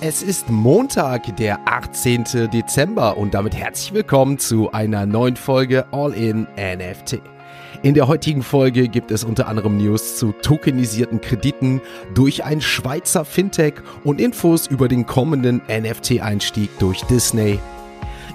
Es 0.00 0.22
ist 0.22 0.48
Montag, 0.48 1.36
der 1.38 1.58
18. 1.66 2.50
Dezember 2.52 3.16
und 3.16 3.34
damit 3.34 3.56
herzlich 3.56 3.92
willkommen 3.92 4.38
zu 4.38 4.70
einer 4.70 5.06
neuen 5.06 5.34
Folge 5.34 5.86
All 5.90 6.14
in 6.14 6.46
NFT. 6.56 7.20
In 7.82 7.94
der 7.94 8.06
heutigen 8.06 8.44
Folge 8.44 8.86
gibt 8.86 9.10
es 9.10 9.24
unter 9.24 9.48
anderem 9.48 9.76
News 9.76 10.16
zu 10.16 10.30
tokenisierten 10.30 11.20
Krediten 11.20 11.80
durch 12.14 12.44
ein 12.44 12.60
Schweizer 12.60 13.24
Fintech 13.24 13.74
und 14.04 14.20
Infos 14.20 14.68
über 14.68 14.86
den 14.86 15.04
kommenden 15.04 15.62
NFT-Einstieg 15.68 16.70
durch 16.78 17.02
Disney. 17.06 17.58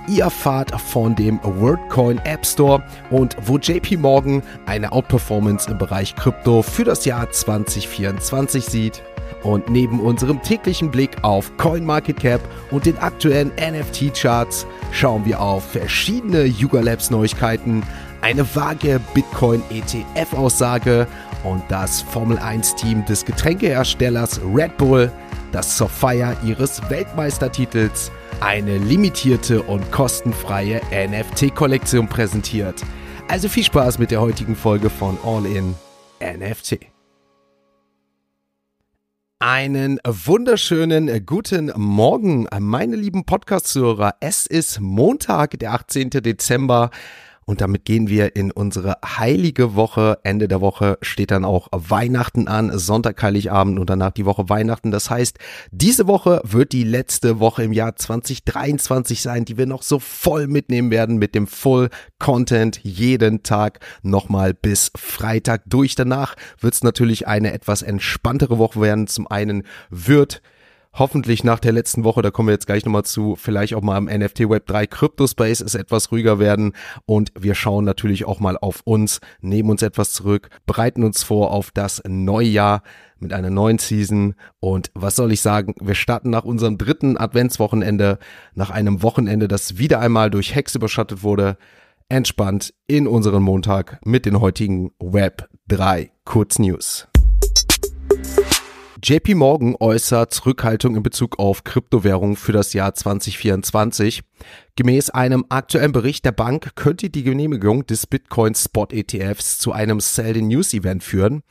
Ihr 0.09 0.25
erfahrt 0.25 0.77
von 0.81 1.15
dem 1.15 1.39
WordCoin 1.43 2.17
App 2.25 2.45
Store 2.45 2.83
und 3.09 3.37
wo 3.45 3.57
JP 3.57 3.99
Morgan 3.99 4.43
eine 4.65 4.91
Outperformance 4.91 5.71
im 5.71 5.77
Bereich 5.77 6.13
Krypto 6.17 6.61
für 6.61 6.83
das 6.83 7.05
Jahr 7.05 7.31
2024 7.31 8.65
sieht. 8.65 9.01
Und 9.43 9.69
neben 9.69 9.99
unserem 9.99 10.41
täglichen 10.41 10.89
Blick 10.89 11.11
auf 11.21 11.51
CoinMarketCap 11.57 12.41
und 12.71 12.85
den 12.85 12.97
aktuellen 12.97 13.51
NFT-Charts 13.59 14.65
schauen 14.91 15.25
wir 15.25 15.41
auf 15.41 15.71
verschiedene 15.71 16.45
Yuga 16.45 16.79
Labs 16.79 17.11
Neuigkeiten, 17.11 17.83
eine 18.21 18.45
vage 18.55 19.01
Bitcoin-ETF-Aussage 19.13 21.07
und 21.43 21.61
das 21.67 22.01
Formel 22.01 22.37
1-Team 22.37 23.05
des 23.05 23.25
Getränkeherstellers 23.25 24.39
Red 24.53 24.77
Bull, 24.77 25.11
das 25.51 25.75
zur 25.75 25.89
Feier 25.89 26.37
ihres 26.45 26.81
Weltmeistertitels 26.89 28.11
eine 28.39 28.77
limitierte 28.77 29.61
und 29.61 29.91
kostenfreie 29.91 30.81
NFT-Kollektion 30.91 32.07
präsentiert. 32.07 32.81
Also 33.27 33.49
viel 33.49 33.63
Spaß 33.63 33.99
mit 33.99 34.11
der 34.11 34.21
heutigen 34.21 34.55
Folge 34.55 34.89
von 34.89 35.17
All 35.25 35.45
In 35.45 35.75
NFT. 36.21 36.92
Einen 39.45 39.99
wunderschönen 40.05 41.25
guten 41.25 41.69
Morgen, 41.75 42.47
meine 42.61 42.95
lieben 42.95 43.25
Podcast-Hörer. 43.25 44.15
Es 44.21 44.45
ist 44.45 44.79
Montag, 44.79 45.59
der 45.59 45.73
18. 45.73 46.11
Dezember. 46.11 46.91
Und 47.45 47.61
damit 47.61 47.85
gehen 47.85 48.07
wir 48.07 48.35
in 48.35 48.51
unsere 48.51 48.97
heilige 49.05 49.75
Woche. 49.75 50.19
Ende 50.23 50.47
der 50.47 50.61
Woche 50.61 50.97
steht 51.01 51.31
dann 51.31 51.45
auch 51.45 51.67
Weihnachten 51.71 52.47
an, 52.47 52.77
Sonntag, 52.77 53.21
Heiligabend 53.21 53.79
und 53.79 53.89
danach 53.89 54.11
die 54.11 54.25
Woche 54.25 54.49
Weihnachten. 54.49 54.91
Das 54.91 55.09
heißt, 55.09 55.37
diese 55.71 56.07
Woche 56.07 56.41
wird 56.43 56.71
die 56.71 56.83
letzte 56.83 57.39
Woche 57.39 57.63
im 57.63 57.73
Jahr 57.73 57.95
2023 57.95 59.21
sein, 59.21 59.45
die 59.45 59.57
wir 59.57 59.65
noch 59.65 59.83
so 59.83 59.99
voll 59.99 60.47
mitnehmen 60.47 60.91
werden 60.91 61.17
mit 61.17 61.35
dem 61.35 61.47
Full 61.47 61.89
Content 62.19 62.79
jeden 62.83 63.43
Tag 63.43 63.79
nochmal 64.01 64.53
bis 64.53 64.91
Freitag 64.95 65.63
durch. 65.65 65.95
Danach 65.95 66.35
wird 66.59 66.73
es 66.73 66.83
natürlich 66.83 67.27
eine 67.27 67.53
etwas 67.53 67.81
entspanntere 67.81 68.57
Woche 68.57 68.81
werden. 68.81 69.07
Zum 69.07 69.27
einen 69.27 69.63
wird 69.89 70.41
hoffentlich 70.93 71.43
nach 71.43 71.59
der 71.59 71.71
letzten 71.71 72.03
Woche, 72.03 72.21
da 72.21 72.31
kommen 72.31 72.49
wir 72.49 72.53
jetzt 72.53 72.67
gleich 72.67 72.85
nochmal 72.85 73.03
zu, 73.03 73.35
vielleicht 73.35 73.73
auch 73.73 73.81
mal 73.81 73.97
im 73.97 74.05
NFT 74.05 74.49
Web 74.49 74.67
3 74.67 74.87
Cryptospace 74.87 75.61
es 75.61 75.75
etwas 75.75 76.11
ruhiger 76.11 76.39
werden. 76.39 76.73
Und 77.05 77.31
wir 77.37 77.55
schauen 77.55 77.85
natürlich 77.85 78.25
auch 78.25 78.39
mal 78.39 78.57
auf 78.57 78.81
uns, 78.85 79.19
nehmen 79.41 79.69
uns 79.69 79.81
etwas 79.81 80.11
zurück, 80.13 80.49
bereiten 80.65 81.03
uns 81.03 81.23
vor 81.23 81.51
auf 81.51 81.71
das 81.71 82.01
neue 82.07 82.47
Jahr 82.47 82.83
mit 83.19 83.33
einer 83.33 83.49
neuen 83.49 83.79
Season. 83.79 84.35
Und 84.59 84.91
was 84.93 85.15
soll 85.15 85.31
ich 85.31 85.41
sagen, 85.41 85.75
wir 85.81 85.95
starten 85.95 86.29
nach 86.29 86.43
unserem 86.43 86.77
dritten 86.77 87.17
Adventswochenende, 87.17 88.19
nach 88.53 88.69
einem 88.69 89.01
Wochenende, 89.01 89.47
das 89.47 89.77
wieder 89.77 89.99
einmal 89.99 90.29
durch 90.29 90.53
Hex 90.53 90.75
überschattet 90.75 91.23
wurde, 91.23 91.57
entspannt 92.09 92.73
in 92.85 93.07
unseren 93.07 93.41
Montag 93.41 93.99
mit 94.05 94.25
den 94.25 94.39
heutigen 94.39 94.91
Web 94.99 95.49
3 95.67 96.11
Kurznews. 96.25 97.07
JP 99.05 99.35
Morgan 99.35 99.75
äußert 99.81 100.33
Zurückhaltung 100.33 100.95
in 100.95 101.03
Bezug 101.03 101.37
auf 101.37 101.65
Kryptowährungen 101.65 102.37
für 102.37 102.53
das 102.53 102.71
Jahr 102.71 102.93
2024. 102.93 104.21
Gemäß 104.77 105.09
einem 105.09 105.43
aktuellen 105.49 105.91
Bericht 105.91 106.23
der 106.23 106.31
Bank 106.31 106.71
könnte 106.75 107.09
die 107.09 107.23
Genehmigung 107.23 107.85
des 107.85 108.07
Bitcoin 108.07 108.55
Spot 108.55 108.87
ETFs 108.89 109.57
zu 109.57 109.73
einem 109.73 109.99
Sell 109.99 110.35
the 110.35 110.41
News 110.41 110.73
Event 110.73 111.03
führen. 111.03 111.43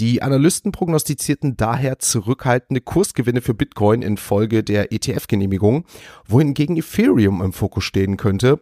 Die 0.00 0.22
Analysten 0.22 0.72
prognostizierten 0.72 1.56
daher 1.56 2.00
zurückhaltende 2.00 2.80
Kursgewinne 2.80 3.42
für 3.42 3.54
Bitcoin 3.54 4.02
infolge 4.02 4.64
der 4.64 4.90
ETF-Genehmigung, 4.90 5.84
wohingegen 6.26 6.76
Ethereum 6.76 7.42
im 7.42 7.52
Fokus 7.52 7.84
stehen 7.84 8.16
könnte 8.16 8.60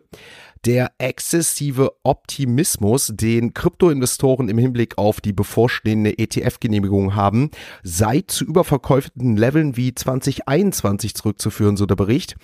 der 0.65 0.93
exzessive 0.99 1.93
Optimismus, 2.03 3.13
den 3.15 3.55
Kryptoinvestoren 3.55 4.49
im 4.49 4.59
Hinblick 4.59 4.99
auf 4.99 5.21
die 5.21 5.33
bevorstehende 5.33 6.19
ETF-Genehmigung 6.19 7.15
haben, 7.15 7.51
sei 7.83 8.23
zu 8.27 8.45
überverkäuften 8.45 9.37
Leveln 9.37 9.77
wie 9.77 9.95
2021 9.95 11.15
zurückzuführen, 11.15 11.77
so 11.77 11.87
der 11.87 11.97
Bericht. 11.97 12.37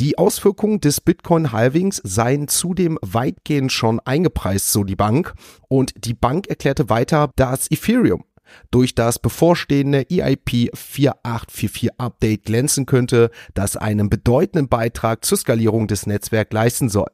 Die 0.00 0.18
Auswirkungen 0.18 0.80
des 0.80 1.00
Bitcoin-Halvings 1.00 2.00
seien 2.04 2.48
zudem 2.48 2.98
weitgehend 3.02 3.72
schon 3.72 4.00
eingepreist, 4.00 4.72
so 4.72 4.84
die 4.84 4.96
Bank. 4.96 5.34
Und 5.68 5.92
die 6.04 6.14
Bank 6.14 6.46
erklärte 6.46 6.88
weiter, 6.88 7.30
dass 7.36 7.70
Ethereum 7.70 8.24
durch 8.70 8.94
das 8.94 9.18
bevorstehende 9.18 10.06
EIP 10.10 10.70
4844 10.74 12.00
Update 12.00 12.44
glänzen 12.44 12.86
könnte, 12.86 13.30
das 13.54 13.76
einen 13.76 14.08
bedeutenden 14.10 14.68
Beitrag 14.68 15.24
zur 15.24 15.38
Skalierung 15.38 15.86
des 15.86 16.06
Netzwerks 16.06 16.52
leisten 16.52 16.88
soll. 16.88 17.08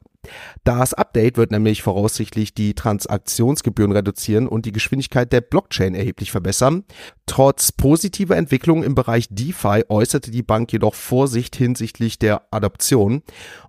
Das 0.64 0.94
Update 0.94 1.36
wird 1.36 1.50
nämlich 1.50 1.82
voraussichtlich 1.82 2.54
die 2.54 2.74
Transaktionsgebühren 2.74 3.92
reduzieren 3.92 4.48
und 4.48 4.66
die 4.66 4.72
Geschwindigkeit 4.72 5.32
der 5.32 5.40
Blockchain 5.40 5.94
erheblich 5.94 6.30
verbessern. 6.30 6.84
Trotz 7.26 7.72
positiver 7.72 8.36
Entwicklungen 8.36 8.84
im 8.84 8.94
Bereich 8.94 9.28
DeFi 9.30 9.84
äußerte 9.88 10.30
die 10.30 10.42
Bank 10.42 10.72
jedoch 10.72 10.94
Vorsicht 10.94 11.56
hinsichtlich 11.56 12.18
der 12.18 12.42
Adoption. 12.50 13.22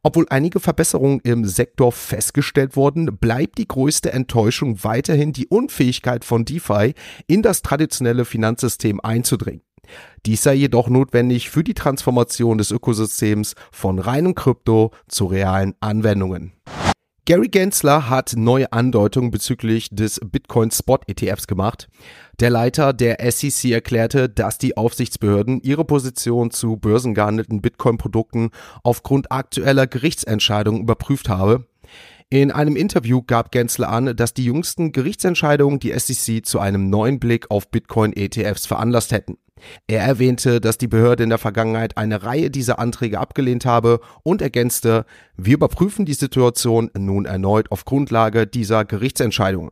Obwohl 0.04 0.26
einige 0.30 0.60
Verbesserungen 0.60 1.20
im 1.22 1.46
Sektor 1.46 1.92
festgestellt 1.92 2.76
wurden, 2.76 3.18
bleibt 3.18 3.58
die 3.58 3.68
größte 3.68 4.12
Enttäuschung 4.12 4.84
weiterhin 4.84 5.34
die 5.34 5.48
Unfähigkeit 5.48 6.26
von 6.26 6.46
DeFi 6.46 6.94
in 7.28 7.42
das 7.42 7.62
traditionelle 7.62 8.26
Finanzsystem 8.26 9.00
einzudringen. 9.00 9.62
Dies 10.26 10.44
sei 10.44 10.56
jedoch 10.56 10.90
notwendig 10.90 11.50
für 11.50 11.64
die 11.64 11.74
Transformation 11.74 12.58
des 12.58 12.72
Ökosystems 12.72 13.56
von 13.72 14.00
reinem 14.00 14.36
Krypto 14.36 14.92
zu 15.08 15.26
realen 15.26 15.76
Anwendungen. 15.80 16.54
Gary 17.28 17.48
Gensler 17.48 18.08
hat 18.08 18.34
neue 18.38 18.72
Andeutungen 18.72 19.32
bezüglich 19.32 19.90
des 19.90 20.20
Bitcoin 20.24 20.70
Spot 20.70 21.00
ETFs 21.08 21.48
gemacht. 21.48 21.90
Der 22.40 22.52
Leiter 22.52 22.94
der 22.94 23.18
SEC 23.32 23.72
erklärte, 23.72 24.30
dass 24.30 24.60
die 24.60 24.78
Aufsichtsbehörden 24.78 25.60
ihre 25.64 25.86
Position 25.86 26.52
zu 26.52 26.78
börsengehandelten 26.78 27.64
Bitcoin-Produkten 27.64 28.52
aufgrund 28.84 29.32
aktueller 29.32 29.88
Gerichtsentscheidungen 29.88 30.82
überprüft 30.82 31.28
habe. 31.28 31.66
In 32.32 32.52
einem 32.52 32.76
Interview 32.76 33.22
gab 33.22 33.52
Gensler 33.52 33.90
an, 33.90 34.16
dass 34.16 34.34
die 34.34 34.46
jüngsten 34.46 34.92
Gerichtsentscheidungen 34.92 35.80
die 35.80 35.98
SEC 35.98 36.44
zu 36.44 36.60
einem 36.60 36.90
neuen 36.90 37.20
Blick 37.20 37.52
auf 37.52 37.70
Bitcoin-ETFs 37.70 38.66
veranlasst 38.66 39.12
hätten. 39.12 39.38
Er 39.88 40.02
erwähnte, 40.02 40.60
dass 40.60 40.80
die 40.80 40.88
Behörde 40.88 41.24
in 41.24 41.30
der 41.30 41.38
Vergangenheit 41.38 41.98
eine 41.98 42.24
Reihe 42.24 42.50
dieser 42.50 42.80
Anträge 42.80 43.20
abgelehnt 43.20 43.66
habe 43.66 44.00
und 44.24 44.42
ergänzte, 44.42 45.06
wir 45.38 45.54
überprüfen 45.54 46.06
die 46.06 46.14
Situation 46.14 46.90
nun 46.98 47.26
erneut 47.26 47.72
auf 47.72 47.86
Grundlage 47.86 48.48
dieser 48.48 48.86
Gerichtsentscheidung. 48.86 49.72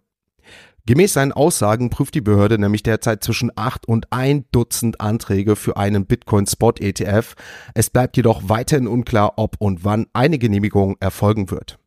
Gemäß 0.86 1.14
seinen 1.14 1.32
Aussagen 1.32 1.90
prüft 1.90 2.14
die 2.14 2.22
Behörde 2.22 2.60
nämlich 2.60 2.84
derzeit 2.84 3.24
zwischen 3.24 3.52
acht 3.56 3.88
und 3.88 4.12
ein 4.12 4.46
Dutzend 4.52 5.00
Anträge 5.02 5.56
für 5.56 5.78
einen 5.78 6.06
Bitcoin 6.06 6.46
Spot 6.46 6.74
ETF. 6.78 7.36
Es 7.74 7.90
bleibt 7.90 8.18
jedoch 8.18 8.44
weiterhin 8.48 8.88
unklar, 8.88 9.34
ob 9.38 9.56
und 9.60 9.86
wann 9.86 10.08
eine 10.14 10.38
Genehmigung 10.38 10.98
erfolgen 11.00 11.50
wird. 11.52 11.80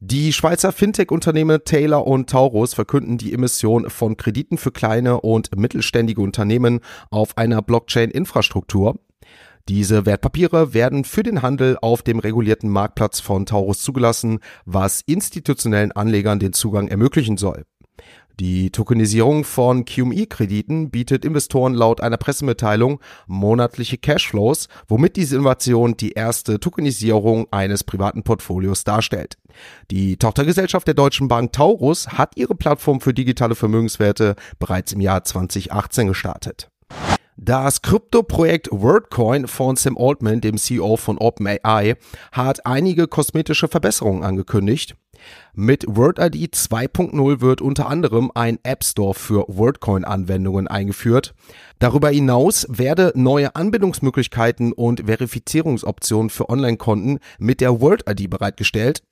Die 0.00 0.32
Schweizer 0.32 0.72
Fintech-Unternehmen 0.72 1.60
Taylor 1.64 2.06
und 2.06 2.28
Taurus 2.28 2.74
verkünden 2.74 3.16
die 3.16 3.32
Emission 3.32 3.88
von 3.88 4.16
Krediten 4.16 4.58
für 4.58 4.70
kleine 4.70 5.20
und 5.20 5.56
mittelständige 5.56 6.20
Unternehmen 6.20 6.80
auf 7.10 7.38
einer 7.38 7.62
Blockchain-Infrastruktur. 7.62 8.98
Diese 9.68 10.04
Wertpapiere 10.04 10.74
werden 10.74 11.04
für 11.04 11.22
den 11.22 11.40
Handel 11.40 11.78
auf 11.80 12.02
dem 12.02 12.18
regulierten 12.18 12.68
Marktplatz 12.68 13.20
von 13.20 13.46
Taurus 13.46 13.80
zugelassen, 13.80 14.40
was 14.66 15.00
institutionellen 15.00 15.92
Anlegern 15.92 16.38
den 16.38 16.52
Zugang 16.52 16.88
ermöglichen 16.88 17.38
soll. 17.38 17.64
Die 18.40 18.70
Tokenisierung 18.70 19.44
von 19.44 19.84
QMI-Krediten 19.84 20.90
bietet 20.90 21.24
Investoren 21.24 21.72
laut 21.72 22.00
einer 22.00 22.16
Pressemitteilung 22.16 23.00
monatliche 23.28 23.96
Cashflows, 23.96 24.68
womit 24.88 25.14
diese 25.14 25.36
Innovation 25.36 25.96
die 25.96 26.12
erste 26.12 26.58
Tokenisierung 26.58 27.46
eines 27.52 27.84
privaten 27.84 28.24
Portfolios 28.24 28.82
darstellt. 28.82 29.36
Die 29.92 30.16
Tochtergesellschaft 30.16 30.86
der 30.88 30.94
Deutschen 30.94 31.28
Bank 31.28 31.52
Taurus 31.52 32.08
hat 32.08 32.36
ihre 32.36 32.56
Plattform 32.56 33.00
für 33.00 33.14
digitale 33.14 33.54
Vermögenswerte 33.54 34.34
bereits 34.58 34.92
im 34.92 35.00
Jahr 35.00 35.22
2018 35.22 36.08
gestartet. 36.08 36.68
Das 37.36 37.82
Krypto-Projekt 37.82 38.68
WordCoin 38.70 39.48
von 39.48 39.76
Sam 39.76 39.98
Altman, 39.98 40.40
dem 40.40 40.56
CEO 40.56 40.96
von 40.96 41.18
OpenAI, 41.18 41.96
hat 42.32 42.64
einige 42.64 43.06
kosmetische 43.08 43.68
Verbesserungen 43.68 44.22
angekündigt. 44.22 44.96
Mit 45.54 45.84
WordID 45.86 46.54
2.0 46.54 47.40
wird 47.40 47.60
unter 47.60 47.88
anderem 47.88 48.30
ein 48.34 48.58
App 48.62 48.84
Store 48.84 49.14
für 49.14 49.44
WordCoin-Anwendungen 49.48 50.66
eingeführt. 50.66 51.34
Darüber 51.78 52.10
hinaus 52.10 52.66
werde 52.68 53.12
neue 53.14 53.54
Anbindungsmöglichkeiten 53.54 54.72
und 54.72 55.06
Verifizierungsoptionen 55.06 56.30
für 56.30 56.48
Online-Konten 56.48 57.18
mit 57.38 57.60
der 57.60 57.80
WordID 57.80 58.28
bereitgestellt. 58.28 59.02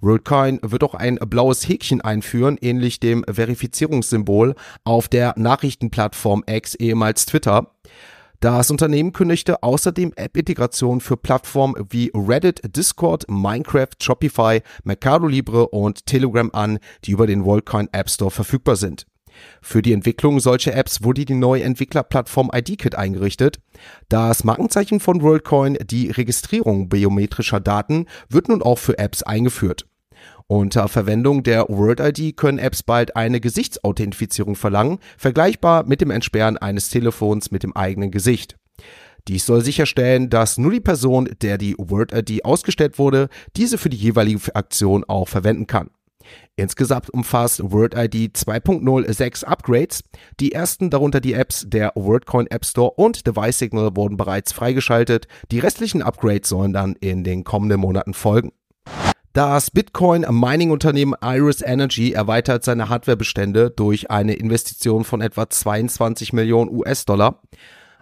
WorldCoin 0.00 0.60
wird 0.62 0.84
auch 0.84 0.94
ein 0.94 1.16
blaues 1.16 1.66
Häkchen 1.66 2.00
einführen, 2.00 2.58
ähnlich 2.60 3.00
dem 3.00 3.24
Verifizierungssymbol 3.30 4.54
auf 4.84 5.08
der 5.08 5.34
Nachrichtenplattform 5.36 6.44
X, 6.46 6.74
ehemals 6.74 7.26
Twitter. 7.26 7.73
Das 8.40 8.70
Unternehmen 8.70 9.12
kündigte 9.12 9.62
außerdem 9.62 10.12
App-Integration 10.16 11.00
für 11.00 11.16
Plattformen 11.16 11.86
wie 11.88 12.10
Reddit, 12.14 12.60
Discord, 12.76 13.24
Minecraft, 13.28 13.94
Shopify, 14.00 14.60
Mercado 14.82 15.26
Libre 15.26 15.68
und 15.68 16.06
Telegram 16.06 16.50
an, 16.52 16.78
die 17.04 17.12
über 17.12 17.26
den 17.26 17.44
WorldCoin 17.44 17.88
App 17.92 18.10
Store 18.10 18.30
verfügbar 18.30 18.76
sind. 18.76 19.06
Für 19.60 19.82
die 19.82 19.92
Entwicklung 19.92 20.40
solcher 20.40 20.74
Apps 20.74 21.02
wurde 21.02 21.24
die 21.24 21.34
neue 21.34 21.64
Entwicklerplattform 21.64 22.50
IDKit 22.54 22.94
eingerichtet. 22.94 23.60
Das 24.08 24.44
Markenzeichen 24.44 25.00
von 25.00 25.22
WorldCoin, 25.22 25.78
die 25.84 26.10
Registrierung 26.10 26.88
biometrischer 26.88 27.60
Daten, 27.60 28.06
wird 28.28 28.48
nun 28.48 28.62
auch 28.62 28.78
für 28.78 28.98
Apps 28.98 29.22
eingeführt. 29.22 29.86
Unter 30.46 30.88
Verwendung 30.88 31.42
der 31.42 31.66
WorldID 31.68 32.36
können 32.36 32.58
Apps 32.58 32.82
bald 32.82 33.16
eine 33.16 33.40
Gesichtsauthentifizierung 33.40 34.56
verlangen, 34.56 34.98
vergleichbar 35.16 35.84
mit 35.84 36.02
dem 36.02 36.10
Entsperren 36.10 36.58
eines 36.58 36.90
Telefons 36.90 37.50
mit 37.50 37.62
dem 37.62 37.74
eigenen 37.74 38.10
Gesicht. 38.10 38.56
Dies 39.26 39.46
soll 39.46 39.64
sicherstellen, 39.64 40.28
dass 40.28 40.58
nur 40.58 40.70
die 40.70 40.80
Person, 40.80 41.30
der 41.40 41.56
die 41.56 41.74
WorldID 41.78 42.44
ausgestellt 42.44 42.98
wurde, 42.98 43.28
diese 43.56 43.78
für 43.78 43.88
die 43.88 43.96
jeweilige 43.96 44.54
Aktion 44.54 45.02
auch 45.04 45.28
verwenden 45.28 45.66
kann. 45.66 45.88
Insgesamt 46.56 47.10
umfasst 47.10 47.62
WordID 47.62 48.36
2.0 48.36 49.12
sechs 49.12 49.44
Upgrades. 49.44 50.02
Die 50.40 50.52
ersten, 50.52 50.90
darunter 50.90 51.20
die 51.20 51.32
Apps 51.32 51.64
der 51.66 51.92
WordCoin 51.94 52.46
App 52.48 52.64
Store 52.64 52.92
und 52.92 53.26
Device 53.26 53.58
Signal, 53.58 53.96
wurden 53.96 54.16
bereits 54.18 54.52
freigeschaltet. 54.52 55.26
Die 55.50 55.58
restlichen 55.58 56.02
Upgrades 56.02 56.48
sollen 56.48 56.72
dann 56.72 56.96
in 57.00 57.24
den 57.24 57.44
kommenden 57.44 57.80
Monaten 57.80 58.14
folgen. 58.14 58.52
Das 59.34 59.72
Bitcoin-Mining-Unternehmen 59.72 61.16
Iris 61.20 61.60
Energy 61.60 62.12
erweitert 62.12 62.62
seine 62.62 62.88
Hardwarebestände 62.88 63.72
durch 63.72 64.08
eine 64.08 64.34
Investition 64.34 65.02
von 65.02 65.20
etwa 65.20 65.50
22 65.50 66.32
Millionen 66.32 66.70
US-Dollar. 66.70 67.42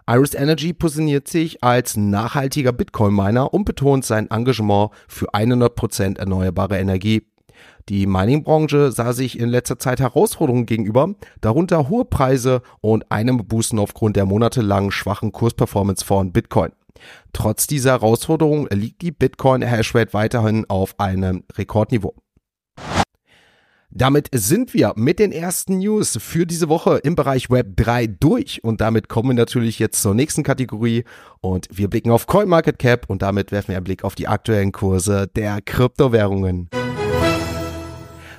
Iris 0.06 0.34
Energy 0.34 0.74
positioniert 0.74 1.28
sich 1.28 1.64
als 1.64 1.96
nachhaltiger 1.96 2.72
Bitcoin-Miner 2.72 3.54
und 3.54 3.64
betont 3.64 4.04
sein 4.04 4.30
Engagement 4.30 4.90
für 5.08 5.30
100% 5.30 6.18
erneuerbare 6.18 6.78
Energie. 6.78 7.22
Die 7.88 8.06
Mining-Branche 8.06 8.92
sah 8.92 9.14
sich 9.14 9.40
in 9.40 9.48
letzter 9.48 9.78
Zeit 9.78 10.00
Herausforderungen 10.00 10.66
gegenüber, 10.66 11.14
darunter 11.40 11.88
hohe 11.88 12.04
Preise 12.04 12.60
und 12.82 13.10
einem 13.10 13.38
Boosten 13.38 13.78
aufgrund 13.78 14.16
der 14.16 14.26
monatelangen 14.26 14.90
schwachen 14.90 15.32
Kursperformance 15.32 16.04
von 16.04 16.30
Bitcoin. 16.30 16.72
Trotz 17.32 17.66
dieser 17.66 17.92
Herausforderung 17.92 18.68
liegt 18.70 19.02
die 19.02 19.12
Bitcoin-Hashrate 19.12 20.12
weiterhin 20.12 20.64
auf 20.68 20.98
einem 20.98 21.44
Rekordniveau. 21.56 22.14
Damit 23.94 24.28
sind 24.32 24.72
wir 24.72 24.94
mit 24.96 25.18
den 25.18 25.32
ersten 25.32 25.78
News 25.78 26.16
für 26.18 26.46
diese 26.46 26.70
Woche 26.70 26.96
im 27.04 27.14
Bereich 27.14 27.50
Web 27.50 27.76
3 27.76 28.06
durch 28.06 28.64
und 28.64 28.80
damit 28.80 29.10
kommen 29.10 29.28
wir 29.28 29.34
natürlich 29.34 29.78
jetzt 29.78 30.00
zur 30.00 30.14
nächsten 30.14 30.42
Kategorie 30.42 31.04
und 31.42 31.68
wir 31.70 31.90
blicken 31.90 32.10
auf 32.10 32.26
CoinMarketCap 32.26 33.10
und 33.10 33.20
damit 33.20 33.52
werfen 33.52 33.68
wir 33.68 33.76
einen 33.76 33.84
Blick 33.84 34.02
auf 34.02 34.14
die 34.14 34.28
aktuellen 34.28 34.72
Kurse 34.72 35.28
der 35.36 35.60
Kryptowährungen. 35.60 36.70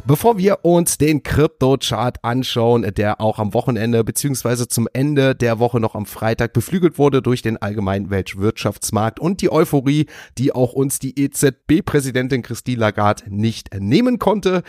Bevor 0.05 0.37
wir 0.37 0.65
uns 0.65 0.97
den 0.97 1.23
Krypto-Chart 1.23 2.25
anschauen, 2.25 2.81
der 2.97 3.21
auch 3.21 3.39
am 3.39 3.53
Wochenende 3.53 4.03
beziehungsweise 4.03 4.67
zum 4.67 4.89
Ende 4.91 5.33
der 5.33 5.59
Woche 5.59 5.79
noch 5.79 5.95
am 5.95 6.05
Freitag 6.05 6.51
beflügelt 6.51 6.97
wurde 6.97 7.21
durch 7.21 7.41
den 7.41 7.55
allgemeinen 7.61 8.09
Weltwirtschaftsmarkt 8.09 9.21
und 9.21 9.39
die 9.39 9.49
Euphorie, 9.49 10.07
die 10.37 10.51
auch 10.51 10.73
uns 10.73 10.99
die 10.99 11.17
EZB-Präsidentin 11.17 12.41
Christine 12.41 12.81
Lagarde 12.81 13.33
nicht 13.33 13.73
nehmen 13.79 14.19
konnte, 14.19 14.63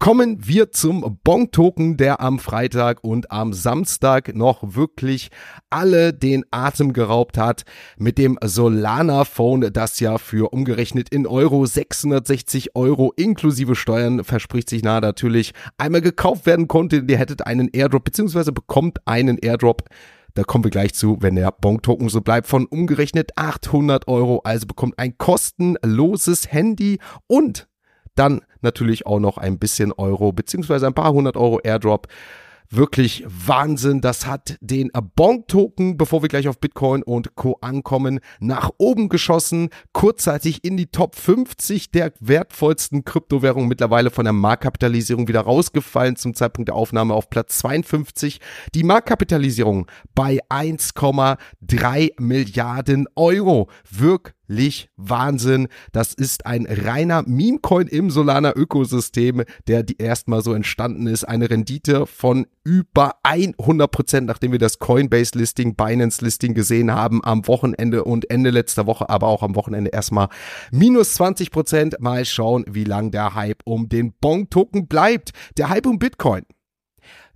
Kommen 0.00 0.46
wir 0.46 0.70
zum 0.70 1.18
Bon-Token, 1.24 1.96
der 1.96 2.20
am 2.20 2.38
Freitag 2.38 3.02
und 3.02 3.32
am 3.32 3.52
Samstag 3.52 4.32
noch 4.32 4.76
wirklich 4.76 5.30
alle 5.70 6.14
den 6.14 6.44
Atem 6.52 6.92
geraubt 6.92 7.36
hat. 7.36 7.64
Mit 7.96 8.16
dem 8.16 8.38
Solana 8.40 9.24
Phone, 9.24 9.72
das 9.72 9.98
ja 9.98 10.18
für 10.18 10.52
umgerechnet 10.52 11.08
in 11.08 11.26
Euro 11.26 11.66
660 11.66 12.76
Euro 12.76 13.12
inklusive 13.16 13.74
Steuern 13.74 14.22
verspricht 14.22 14.70
sich 14.70 14.84
nahe 14.84 15.00
natürlich 15.00 15.52
einmal 15.78 16.00
gekauft 16.00 16.46
werden 16.46 16.68
konnte. 16.68 17.04
Ihr 17.08 17.18
hättet 17.18 17.44
einen 17.48 17.68
Airdrop 17.72 18.04
beziehungsweise 18.04 18.52
bekommt 18.52 19.00
einen 19.04 19.36
Airdrop. 19.36 19.82
Da 20.34 20.44
kommen 20.44 20.62
wir 20.62 20.70
gleich 20.70 20.94
zu, 20.94 21.16
wenn 21.22 21.34
der 21.34 21.50
Bon-Token 21.50 22.08
so 22.08 22.20
bleibt, 22.20 22.46
von 22.46 22.66
umgerechnet 22.66 23.32
800 23.34 24.06
Euro. 24.06 24.42
Also 24.44 24.68
bekommt 24.68 24.96
ein 24.96 25.18
kostenloses 25.18 26.52
Handy 26.52 27.00
und 27.26 27.66
dann 28.14 28.42
natürlich 28.62 29.06
auch 29.06 29.20
noch 29.20 29.38
ein 29.38 29.58
bisschen 29.58 29.92
Euro 29.92 30.32
beziehungsweise 30.32 30.86
ein 30.86 30.94
paar 30.94 31.12
hundert 31.12 31.36
Euro 31.36 31.60
Airdrop 31.60 32.08
wirklich 32.70 33.24
Wahnsinn. 33.26 34.00
Das 34.00 34.26
hat 34.26 34.56
den 34.60 34.90
Bonk-Token, 35.16 35.96
bevor 35.96 36.22
wir 36.22 36.28
gleich 36.28 36.48
auf 36.48 36.58
Bitcoin 36.58 37.02
und 37.02 37.34
Co. 37.34 37.58
ankommen, 37.60 38.20
nach 38.40 38.70
oben 38.78 39.08
geschossen. 39.08 39.70
Kurzzeitig 39.92 40.64
in 40.64 40.76
die 40.76 40.86
Top 40.86 41.14
50 41.14 41.90
der 41.90 42.12
wertvollsten 42.20 43.04
Kryptowährungen. 43.04 43.68
Mittlerweile 43.68 44.10
von 44.10 44.24
der 44.24 44.32
Marktkapitalisierung 44.32 45.28
wieder 45.28 45.40
rausgefallen. 45.40 46.16
Zum 46.16 46.34
Zeitpunkt 46.34 46.68
der 46.68 46.76
Aufnahme 46.76 47.14
auf 47.14 47.30
Platz 47.30 47.58
52. 47.58 48.40
Die 48.74 48.84
Marktkapitalisierung 48.84 49.86
bei 50.14 50.40
1,3 50.50 52.20
Milliarden 52.20 53.06
Euro. 53.16 53.68
Wirklich 53.90 54.37
Wahnsinn. 54.96 55.68
Das 55.92 56.14
ist 56.14 56.46
ein 56.46 56.66
reiner 56.66 57.22
Meme-Coin 57.26 57.86
im 57.86 58.10
Solana-Ökosystem, 58.10 59.44
der 59.66 59.84
erstmal 59.98 60.42
so 60.42 60.54
entstanden 60.54 61.06
ist. 61.06 61.24
Eine 61.24 61.50
Rendite 61.50 62.06
von 62.06 62.46
über 62.64 63.16
100 63.22 63.90
Prozent, 63.90 64.26
nachdem 64.26 64.52
wir 64.52 64.58
das 64.58 64.78
Coinbase-Listing, 64.78 65.76
Binance-Listing 65.76 66.54
gesehen 66.54 66.92
haben 66.92 67.24
am 67.24 67.46
Wochenende 67.46 68.04
und 68.04 68.30
Ende 68.30 68.50
letzter 68.50 68.86
Woche, 68.86 69.08
aber 69.08 69.28
auch 69.28 69.42
am 69.42 69.54
Wochenende 69.54 69.90
erstmal 69.90 70.28
minus 70.70 71.14
20 71.14 71.50
Prozent. 71.50 71.96
Mal 72.00 72.24
schauen, 72.24 72.64
wie 72.68 72.84
lang 72.84 73.10
der 73.10 73.34
Hype 73.34 73.62
um 73.64 73.88
den 73.88 74.12
Bong-Token 74.20 74.86
bleibt. 74.86 75.30
Der 75.56 75.68
Hype 75.68 75.86
um 75.86 75.98
Bitcoin 75.98 76.42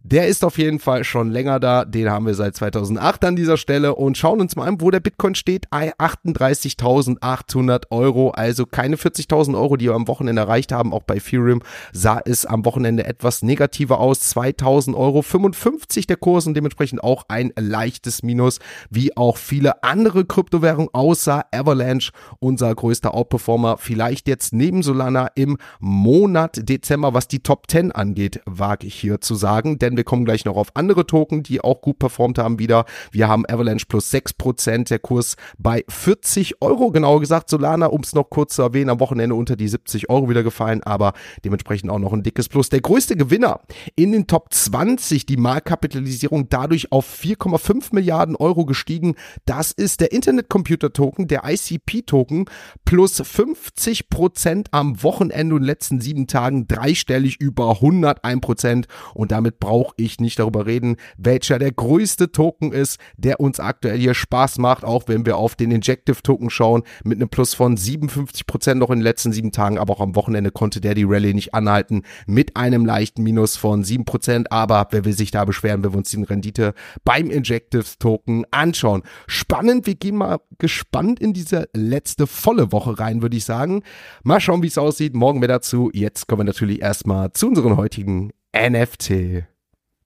der 0.04 0.26
ist 0.26 0.44
auf 0.44 0.58
jeden 0.58 0.78
Fall 0.78 1.04
schon 1.04 1.30
länger 1.30 1.58
da. 1.60 1.84
Den 1.84 2.10
haben 2.10 2.26
wir 2.26 2.34
seit 2.34 2.56
2008 2.56 3.24
an 3.24 3.36
dieser 3.36 3.56
Stelle 3.56 3.94
und 3.94 4.18
schauen 4.18 4.40
uns 4.40 4.56
mal 4.56 4.66
an, 4.66 4.80
wo 4.80 4.90
der 4.90 4.98
Bitcoin 5.00 5.36
steht. 5.36 5.68
38.800 5.70 7.84
Euro, 7.90 8.30
also 8.30 8.66
keine 8.66 8.96
40.000 8.96 9.56
Euro, 9.56 9.76
die 9.76 9.84
wir 9.86 9.94
am 9.94 10.08
Wochenende 10.08 10.42
erreicht 10.42 10.72
haben. 10.72 10.92
Auch 10.92 11.04
bei 11.04 11.14
Ethereum 11.16 11.62
sah 11.92 12.20
es 12.24 12.44
am 12.46 12.64
Wochenende 12.64 13.06
etwas 13.06 13.42
negativer 13.42 14.00
aus. 14.00 14.34
2.000 14.34 14.94
Euro 14.94 15.20
55 15.22 16.06
der 16.06 16.16
Kurs 16.16 16.46
und 16.46 16.54
dementsprechend 16.54 17.04
auch 17.04 17.24
ein 17.28 17.52
leichtes 17.58 18.22
Minus, 18.22 18.60
wie 18.90 19.14
auch 19.16 19.36
viele 19.36 19.82
andere 19.84 20.24
Kryptowährungen 20.24 20.88
außer 20.92 21.44
Avalanche, 21.52 22.12
unser 22.40 22.74
größter 22.74 23.14
Outperformer. 23.14 23.78
Vielleicht 23.78 24.26
jetzt 24.28 24.52
neben 24.52 24.82
Solana 24.82 25.28
im 25.34 25.58
Monat 25.80 26.68
Dezember, 26.68 27.14
was 27.14 27.28
die 27.28 27.42
Top 27.42 27.70
10 27.70 27.92
angeht, 27.92 28.40
wage 28.46 28.86
ich 28.86 28.94
hier 28.94 29.20
zu 29.20 29.34
sagen, 29.34 29.78
denn 29.78 29.91
werden. 29.92 29.96
Wir 29.96 30.04
kommen 30.04 30.24
gleich 30.24 30.44
noch 30.44 30.56
auf 30.56 30.68
andere 30.74 31.06
Token, 31.06 31.42
die 31.42 31.60
auch 31.60 31.80
gut 31.80 31.98
performt 31.98 32.38
haben 32.38 32.58
wieder. 32.58 32.84
Wir 33.10 33.28
haben 33.28 33.44
Avalanche 33.48 33.86
plus 33.86 34.12
6%, 34.12 34.88
der 34.88 34.98
Kurs 34.98 35.36
bei 35.58 35.84
40 35.88 36.60
Euro, 36.60 36.90
genauer 36.90 37.20
gesagt. 37.20 37.50
Solana, 37.50 37.86
um 37.86 38.00
es 38.00 38.14
noch 38.14 38.30
kurz 38.30 38.56
zu 38.56 38.62
erwähnen, 38.62 38.90
am 38.90 39.00
Wochenende 39.00 39.34
unter 39.34 39.56
die 39.56 39.68
70 39.68 40.10
Euro 40.10 40.28
wieder 40.28 40.42
gefallen, 40.42 40.82
aber 40.82 41.12
dementsprechend 41.44 41.90
auch 41.90 41.98
noch 41.98 42.12
ein 42.12 42.22
dickes 42.22 42.48
Plus. 42.48 42.68
Der 42.68 42.80
größte 42.80 43.16
Gewinner 43.16 43.60
in 43.96 44.12
den 44.12 44.26
Top 44.26 44.52
20, 44.52 45.26
die 45.26 45.36
Marktkapitalisierung 45.36 46.48
dadurch 46.48 46.92
auf 46.92 47.06
4,5 47.06 47.94
Milliarden 47.94 48.36
Euro 48.36 48.64
gestiegen. 48.64 49.14
Das 49.44 49.72
ist 49.72 50.00
der 50.00 50.12
Internet 50.12 50.48
Computer 50.48 50.92
Token, 50.92 51.28
der 51.28 51.42
ICP 51.44 52.02
Token, 52.06 52.46
plus 52.84 53.20
50% 53.20 54.66
am 54.70 55.02
Wochenende 55.02 55.54
und 55.54 55.62
letzten 55.62 56.00
sieben 56.00 56.26
Tagen 56.26 56.66
dreistellig 56.66 57.40
über 57.40 57.72
101% 57.72 58.86
und 59.14 59.32
damit 59.32 59.58
braucht 59.58 59.81
brauche 59.82 59.94
ich 59.96 60.20
nicht 60.20 60.38
darüber 60.38 60.66
reden, 60.66 60.96
welcher 61.16 61.58
der 61.58 61.72
größte 61.72 62.30
Token 62.30 62.72
ist, 62.72 63.00
der 63.16 63.40
uns 63.40 63.58
aktuell 63.58 63.98
hier 63.98 64.14
Spaß 64.14 64.58
macht, 64.58 64.84
auch 64.84 65.08
wenn 65.08 65.26
wir 65.26 65.36
auf 65.36 65.56
den 65.56 65.72
Injective 65.72 66.22
Token 66.22 66.50
schauen, 66.50 66.84
mit 67.02 67.18
einem 67.18 67.28
Plus 67.28 67.54
von 67.54 67.76
57% 67.76 68.74
noch 68.74 68.90
in 68.90 69.00
den 69.00 69.02
letzten 69.02 69.32
sieben 69.32 69.50
Tagen, 69.50 69.78
aber 69.78 69.94
auch 69.94 70.00
am 70.00 70.14
Wochenende 70.14 70.52
konnte 70.52 70.80
der 70.80 70.94
die 70.94 71.02
Rallye 71.02 71.34
nicht 71.34 71.52
anhalten, 71.52 72.02
mit 72.26 72.56
einem 72.56 72.86
leichten 72.86 73.24
Minus 73.24 73.56
von 73.56 73.82
7%, 73.82 74.46
aber 74.50 74.86
wer 74.92 75.04
will 75.04 75.14
sich 75.14 75.32
da 75.32 75.44
beschweren, 75.44 75.82
wenn 75.82 75.92
wir 75.92 75.98
uns 75.98 76.10
die 76.10 76.22
Rendite 76.22 76.74
beim 77.04 77.28
Injective 77.28 77.84
Token 77.98 78.44
anschauen. 78.52 79.02
Spannend, 79.26 79.88
wir 79.88 79.96
gehen 79.96 80.16
mal 80.16 80.38
gespannt 80.58 81.18
in 81.18 81.32
diese 81.32 81.68
letzte 81.74 82.28
volle 82.28 82.70
Woche 82.70 83.00
rein, 83.00 83.20
würde 83.20 83.36
ich 83.36 83.44
sagen. 83.44 83.82
Mal 84.22 84.40
schauen, 84.40 84.62
wie 84.62 84.68
es 84.68 84.78
aussieht, 84.78 85.14
morgen 85.14 85.40
mehr 85.40 85.48
dazu. 85.48 85.90
Jetzt 85.92 86.28
kommen 86.28 86.40
wir 86.40 86.44
natürlich 86.44 86.82
erstmal 86.82 87.32
zu 87.32 87.48
unseren 87.48 87.76
heutigen 87.76 88.30
NFT 88.54 89.50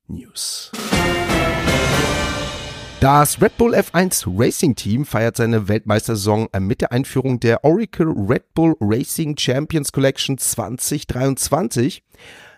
News. 0.09 0.71
Das 3.01 3.43
Red 3.43 3.57
Bull 3.59 3.75
F1 3.75 4.27
Racing 4.27 4.75
Team 4.75 5.05
feiert 5.05 5.37
seine 5.37 5.69
Weltmeistersaison 5.69 6.49
mit 6.61 6.81
der 6.81 6.93
Einführung 6.93 7.39
der 7.41 7.63
Oracle 7.63 8.09
Red 8.09 8.55
Bull 8.55 8.75
Racing 8.81 9.37
Champions 9.37 9.93
Collection 9.93 10.39
2023. 10.39 12.03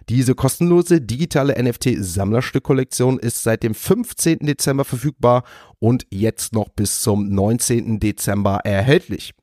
Diese 0.08 0.34
kostenlose 0.34 1.02
digitale 1.02 1.62
NFT-Sammlerstück-Kollektion 1.62 3.18
ist 3.18 3.42
seit 3.42 3.62
dem 3.62 3.74
15. 3.74 4.38
Dezember 4.38 4.86
verfügbar 4.86 5.44
und 5.80 6.06
jetzt 6.10 6.54
noch 6.54 6.70
bis 6.70 7.02
zum 7.02 7.28
19. 7.28 8.00
Dezember 8.00 8.60
erhältlich. 8.64 9.34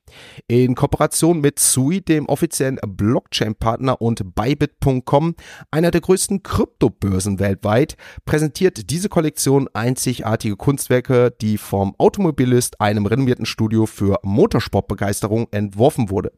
In 0.46 0.74
Kooperation 0.74 1.40
mit 1.40 1.58
Sui, 1.58 2.00
dem 2.00 2.26
offiziellen 2.26 2.78
Blockchain-Partner 2.86 4.00
und 4.00 4.34
Bybit.com, 4.34 5.34
einer 5.70 5.90
der 5.90 6.00
größten 6.00 6.42
Kryptobörsen 6.42 7.38
weltweit, 7.38 7.96
präsentiert 8.24 8.90
diese 8.90 9.08
Kollektion 9.08 9.68
einzigartige 9.72 10.56
Kunstwerke, 10.56 11.34
die 11.40 11.58
vom 11.58 11.94
Automobilist, 11.98 12.80
einem 12.80 13.06
renommierten 13.06 13.46
Studio 13.46 13.86
für 13.86 14.18
Motorsportbegeisterung, 14.22 15.48
entworfen 15.50 16.10
wurde. 16.10 16.32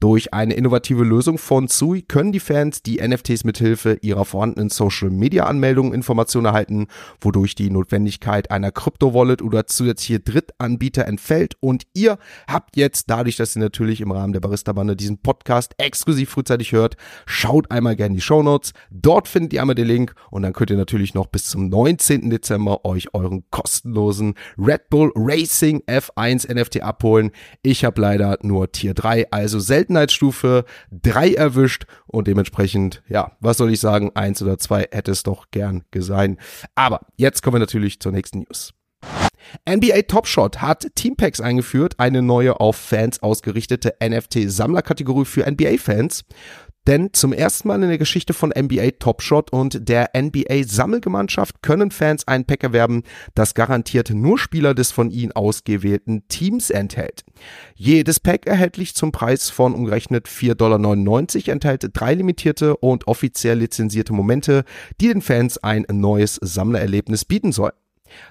Durch 0.00 0.34
eine 0.34 0.54
innovative 0.54 1.04
Lösung 1.04 1.38
von 1.38 1.68
Sui 1.68 2.02
können 2.02 2.32
die 2.32 2.40
Fans 2.40 2.82
die 2.82 3.00
NFTs 3.06 3.44
mithilfe 3.44 3.98
ihrer 4.02 4.24
vorhandenen 4.24 4.68
Social-Media-Anmeldungen 4.68 5.94
Informationen 5.94 6.46
erhalten, 6.46 6.88
wodurch 7.20 7.54
die 7.54 7.70
Notwendigkeit 7.70 8.50
einer 8.50 8.72
Krypto-Wallet 8.72 9.42
oder 9.42 9.66
zusätzliche 9.66 10.20
Drittanbieter 10.20 11.06
entfällt 11.06 11.56
und 11.60 11.84
ihr 11.94 12.18
habt 12.48 12.76
jetzt 12.76 12.93
jetzt 12.94 13.10
dadurch, 13.10 13.34
dass 13.34 13.56
ihr 13.56 13.60
natürlich 13.60 14.00
im 14.00 14.12
Rahmen 14.12 14.32
der 14.32 14.40
Barista-Bande 14.40 14.94
diesen 14.94 15.18
Podcast 15.18 15.74
exklusiv 15.78 16.30
frühzeitig 16.30 16.70
hört, 16.70 16.96
schaut 17.26 17.68
einmal 17.72 17.96
gerne 17.96 18.14
die 18.14 18.20
Show 18.20 18.40
Notes. 18.40 18.72
Dort 18.90 19.26
findet 19.26 19.52
ihr 19.52 19.60
einmal 19.60 19.74
den 19.74 19.88
Link 19.88 20.14
und 20.30 20.42
dann 20.42 20.52
könnt 20.52 20.70
ihr 20.70 20.76
natürlich 20.76 21.12
noch 21.12 21.26
bis 21.26 21.48
zum 21.48 21.68
19. 21.68 22.30
Dezember 22.30 22.84
euch 22.84 23.12
euren 23.12 23.42
kostenlosen 23.50 24.34
Red 24.56 24.90
Bull 24.90 25.10
Racing 25.16 25.82
F1 25.88 26.52
NFT 26.52 26.82
abholen. 26.82 27.32
Ich 27.62 27.84
habe 27.84 28.00
leider 28.00 28.38
nur 28.42 28.70
Tier 28.70 28.94
3, 28.94 29.32
also 29.32 29.58
Seltenheitsstufe 29.58 30.64
3 30.92 31.34
erwischt 31.34 31.86
und 32.06 32.28
dementsprechend, 32.28 33.02
ja, 33.08 33.32
was 33.40 33.56
soll 33.56 33.72
ich 33.72 33.80
sagen, 33.80 34.12
1 34.14 34.40
oder 34.42 34.56
2 34.56 34.88
hätte 34.92 35.10
es 35.10 35.24
doch 35.24 35.46
gern 35.50 35.82
gesehen. 35.90 36.38
Aber 36.76 37.00
jetzt 37.16 37.42
kommen 37.42 37.56
wir 37.56 37.60
natürlich 37.60 37.98
zur 37.98 38.12
nächsten 38.12 38.40
News. 38.40 38.72
NBA 39.68 40.02
Top 40.02 40.26
Shot 40.26 40.60
hat 40.60 40.88
Teampacks 40.94 41.40
eingeführt, 41.40 41.94
eine 41.98 42.22
neue 42.22 42.60
auf 42.60 42.76
Fans 42.76 43.22
ausgerichtete 43.22 43.94
NFT-Sammlerkategorie 44.02 45.24
für 45.24 45.50
NBA-Fans. 45.50 46.24
Denn 46.86 47.14
zum 47.14 47.32
ersten 47.32 47.68
Mal 47.68 47.82
in 47.82 47.88
der 47.88 47.98
Geschichte 47.98 48.34
von 48.34 48.52
NBA 48.54 48.90
Top 48.98 49.22
Shot 49.22 49.50
und 49.50 49.88
der 49.88 50.10
NBA 50.14 50.64
Sammelgemeinschaft 50.66 51.62
können 51.62 51.90
Fans 51.90 52.28
ein 52.28 52.44
Pack 52.44 52.62
erwerben, 52.62 53.04
das 53.34 53.54
garantiert 53.54 54.10
nur 54.10 54.38
Spieler 54.38 54.74
des 54.74 54.92
von 54.92 55.10
ihnen 55.10 55.32
ausgewählten 55.32 56.28
Teams 56.28 56.68
enthält. 56.68 57.24
Jedes 57.74 58.20
Pack 58.20 58.46
erhältlich 58.46 58.94
zum 58.94 59.12
Preis 59.12 59.48
von 59.48 59.74
umgerechnet 59.74 60.28
4,99 60.28 60.54
Dollar 60.56 61.54
enthält 61.54 61.90
drei 61.94 62.12
limitierte 62.12 62.76
und 62.76 63.06
offiziell 63.06 63.58
lizenzierte 63.58 64.12
Momente, 64.12 64.64
die 65.00 65.08
den 65.08 65.22
Fans 65.22 65.56
ein 65.56 65.86
neues 65.90 66.38
Sammlererlebnis 66.42 67.24
bieten 67.24 67.52
sollen. 67.52 67.72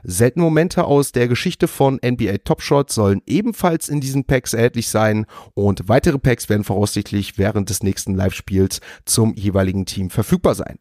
Seltene 0.04 0.44
Momente 0.44 0.86
aus 0.86 1.12
der 1.12 1.28
Geschichte 1.28 1.68
von 1.68 2.00
NBA 2.06 2.40
Top 2.44 2.62
Shot 2.62 2.92
sollen 2.92 3.22
ebenfalls 3.26 3.90
in 3.90 4.02
diesen 4.02 4.26
Packs 4.26 4.54
erhältlich 4.54 4.90
sein 4.90 5.26
und 5.54 5.88
weitere 5.90 6.20
Packs 6.20 6.50
werden 6.50 6.64
voraussichtlich 6.64 7.38
während 7.38 7.70
des 7.70 7.84
nächsten 7.84 8.16
Live-Spiels 8.16 8.82
zum 9.06 9.34
jeweiligen 9.36 9.86
Team 9.86 10.10
verfügbar 10.10 10.56
sein. 10.56 10.78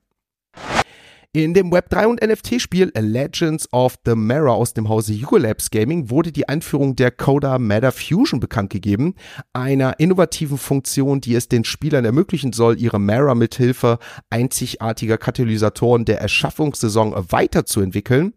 In 1.34 1.54
dem 1.54 1.72
Web3 1.72 2.04
und 2.04 2.20
NFT-Spiel 2.22 2.92
Legends 2.94 3.66
of 3.72 3.94
the 4.04 4.14
Mara 4.14 4.50
aus 4.50 4.74
dem 4.74 4.90
Hause 4.90 5.14
Hugo 5.14 5.38
Labs 5.38 5.70
Gaming 5.70 6.10
wurde 6.10 6.30
die 6.30 6.46
Einführung 6.46 6.94
der 6.94 7.10
Coda 7.10 7.58
Matter 7.58 7.90
Fusion 7.90 8.38
bekannt 8.38 8.68
gegeben, 8.68 9.14
einer 9.54 9.98
innovativen 9.98 10.58
Funktion, 10.58 11.22
die 11.22 11.34
es 11.34 11.48
den 11.48 11.64
Spielern 11.64 12.04
ermöglichen 12.04 12.52
soll, 12.52 12.78
ihre 12.78 13.00
Mara 13.00 13.34
mithilfe 13.34 13.98
einzigartiger 14.28 15.16
Katalysatoren 15.16 16.04
der 16.04 16.20
Erschaffungssaison 16.20 17.14
weiterzuentwickeln. 17.30 18.34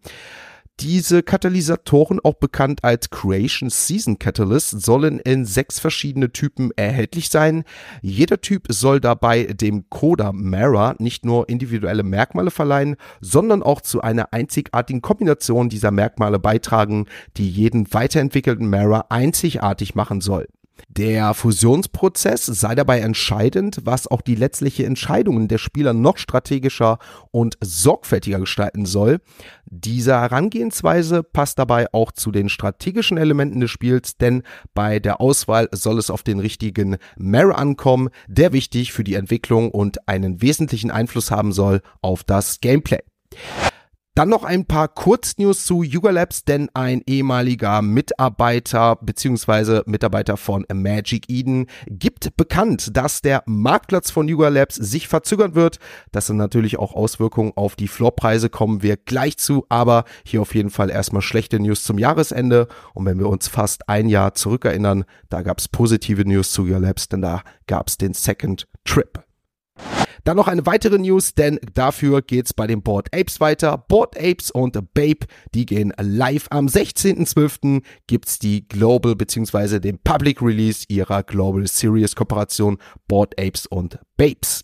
Diese 0.82 1.24
Katalysatoren, 1.24 2.20
auch 2.22 2.34
bekannt 2.34 2.84
als 2.84 3.10
Creation 3.10 3.70
Season 3.70 4.20
Catalyst, 4.20 4.72
sollen 4.72 5.20
in 5.20 5.46
sechs 5.46 5.80
verschiedene 5.80 6.34
Typen 6.34 6.72
erhältlich 6.76 7.30
sein. 7.30 7.64
Jeder 8.02 8.42
Typ 8.42 8.66
soll 8.70 9.00
dabei 9.00 9.46
dem 9.46 9.90
Coda 9.90 10.34
Mara 10.34 10.96
nicht 11.00 11.24
nur 11.24 11.48
individuelle 11.48 12.04
Merkmale 12.04 12.52
verleihen, 12.52 12.98
sondern 13.22 13.64
auch 13.64 13.80
zu 13.80 14.02
einer 14.02 14.34
einzigartigen 14.34 15.02
Kombination 15.02 15.70
dieser 15.70 15.92
Merkmale 15.92 16.40
beitragen, 16.40 17.06
die 17.38 17.50
jeden 17.50 17.94
weiterentwickelten 17.94 18.70
Mara 18.70 19.06
einzigartig 19.08 19.96
machen 19.96 20.20
soll. 20.20 20.46
Der 20.90 21.34
Fusionsprozess 21.34 22.46
sei 22.46 22.76
dabei 22.76 23.00
entscheidend, 23.00 23.80
was 23.84 24.08
auch 24.08 24.22
die 24.22 24.36
letztliche 24.36 24.86
Entscheidungen 24.86 25.48
der 25.48 25.58
Spieler 25.58 25.94
noch 25.94 26.18
strategischer 26.18 27.00
und 27.32 27.58
sorgfältiger 27.62 28.40
gestalten 28.40 28.86
soll. 28.86 29.20
Diese 29.66 30.14
Herangehensweise 30.14 31.24
passt 31.24 31.60
dabei 31.60 31.88
auch 31.94 32.12
zu 32.12 32.32
den 32.32 32.50
strategischen 32.50 33.18
Elementen 33.18 33.60
des 33.60 33.72
Spiels, 33.72 34.18
denn 34.18 34.44
bei 34.74 35.00
der 35.00 35.22
Auswahl 35.22 35.70
soll 35.72 35.98
es 35.98 36.10
auf 36.10 36.24
den 36.24 36.40
richtigen 36.40 36.98
Mare 37.18 37.56
ankommen, 37.56 38.10
der 38.28 38.54
wichtig 38.54 38.94
für 38.94 39.04
die 39.04 39.16
Entwicklung 39.16 39.72
und 39.72 40.08
einen 40.08 40.42
wesentlichen 40.42 40.92
Einfluss 40.92 41.32
haben 41.32 41.52
soll 41.52 41.82
auf 42.02 42.24
das 42.24 42.62
Gameplay. 42.62 43.00
Dann 44.16 44.30
noch 44.30 44.46
ein 44.46 44.64
paar 44.64 44.88
Kurznews 44.88 45.66
zu 45.66 45.84
Yuga 45.84 46.10
Labs, 46.10 46.46
denn 46.46 46.70
ein 46.74 47.02
ehemaliger 47.06 47.82
Mitarbeiter 47.82 48.96
bzw. 49.02 49.82
Mitarbeiter 49.88 50.38
von 50.38 50.66
Magic 50.74 51.30
Eden 51.30 51.68
gibt 51.86 52.38
bekannt, 52.38 52.96
dass 52.96 53.22
der 53.22 53.44
Marktplatz 53.46 54.12
von 54.12 54.30
Yuga 54.30 54.48
Labs 54.48 54.76
sich 54.76 55.10
verzögern 55.10 55.54
wird. 55.54 55.80
Das 56.14 56.28
sind 56.28 56.38
natürlich 56.38 56.80
auch 56.80 56.94
Auswirkungen 56.94 57.52
auf 57.58 57.76
die 57.76 57.90
Floorpreise, 57.90 58.50
kommen 58.50 58.82
wir 58.82 58.96
gleich 58.96 59.38
zu, 59.38 59.66
aber 59.68 60.06
hier 60.24 60.42
auf 60.42 60.56
jeden 60.56 60.70
Fall 60.70 60.90
erstmal 60.90 61.22
schlechte 61.22 61.60
News 61.60 61.84
zum 61.84 62.00
Jahresende. 62.00 62.70
Und 62.94 63.06
wenn 63.06 63.20
wir 63.20 63.28
uns 63.28 63.50
fast 63.50 63.90
ein 63.90 64.08
Jahr 64.08 64.34
zurückerinnern, 64.34 65.04
da 65.28 65.42
gab 65.42 65.60
es 65.60 65.68
positive 65.68 66.24
News 66.24 66.54
zu 66.54 66.66
Yuga 66.66 66.78
Labs, 66.78 67.10
denn 67.10 67.22
da 67.22 67.42
gab 67.68 67.90
es 67.90 67.98
den 67.98 68.14
Second 68.14 68.66
Trip. 68.86 69.25
Dann 70.26 70.38
noch 70.38 70.48
eine 70.48 70.66
weitere 70.66 70.98
News, 70.98 71.36
denn 71.36 71.60
dafür 71.76 72.24
geht's 72.24 72.52
bei 72.52 72.66
den 72.66 72.82
Board 72.82 73.10
Apes 73.14 73.40
weiter. 73.40 73.78
Board 73.78 74.18
Apes 74.18 74.50
und 74.50 74.74
Babe, 74.96 75.28
die 75.54 75.68
gehen 75.68 75.94
live. 76.02 76.48
Am 76.50 76.66
16.12. 76.66 77.84
gibt's 78.08 78.40
die 78.40 78.68
Global 78.68 79.16
bzw. 79.16 79.80
den 79.80 80.00
Public 80.00 80.42
Release 80.42 80.84
ihrer 80.90 81.22
Global 81.22 81.68
Series 81.68 82.16
Kooperation 82.16 82.80
Board 83.08 83.40
Apes 83.40 83.68
und 83.68 84.00
Babes. 84.18 84.64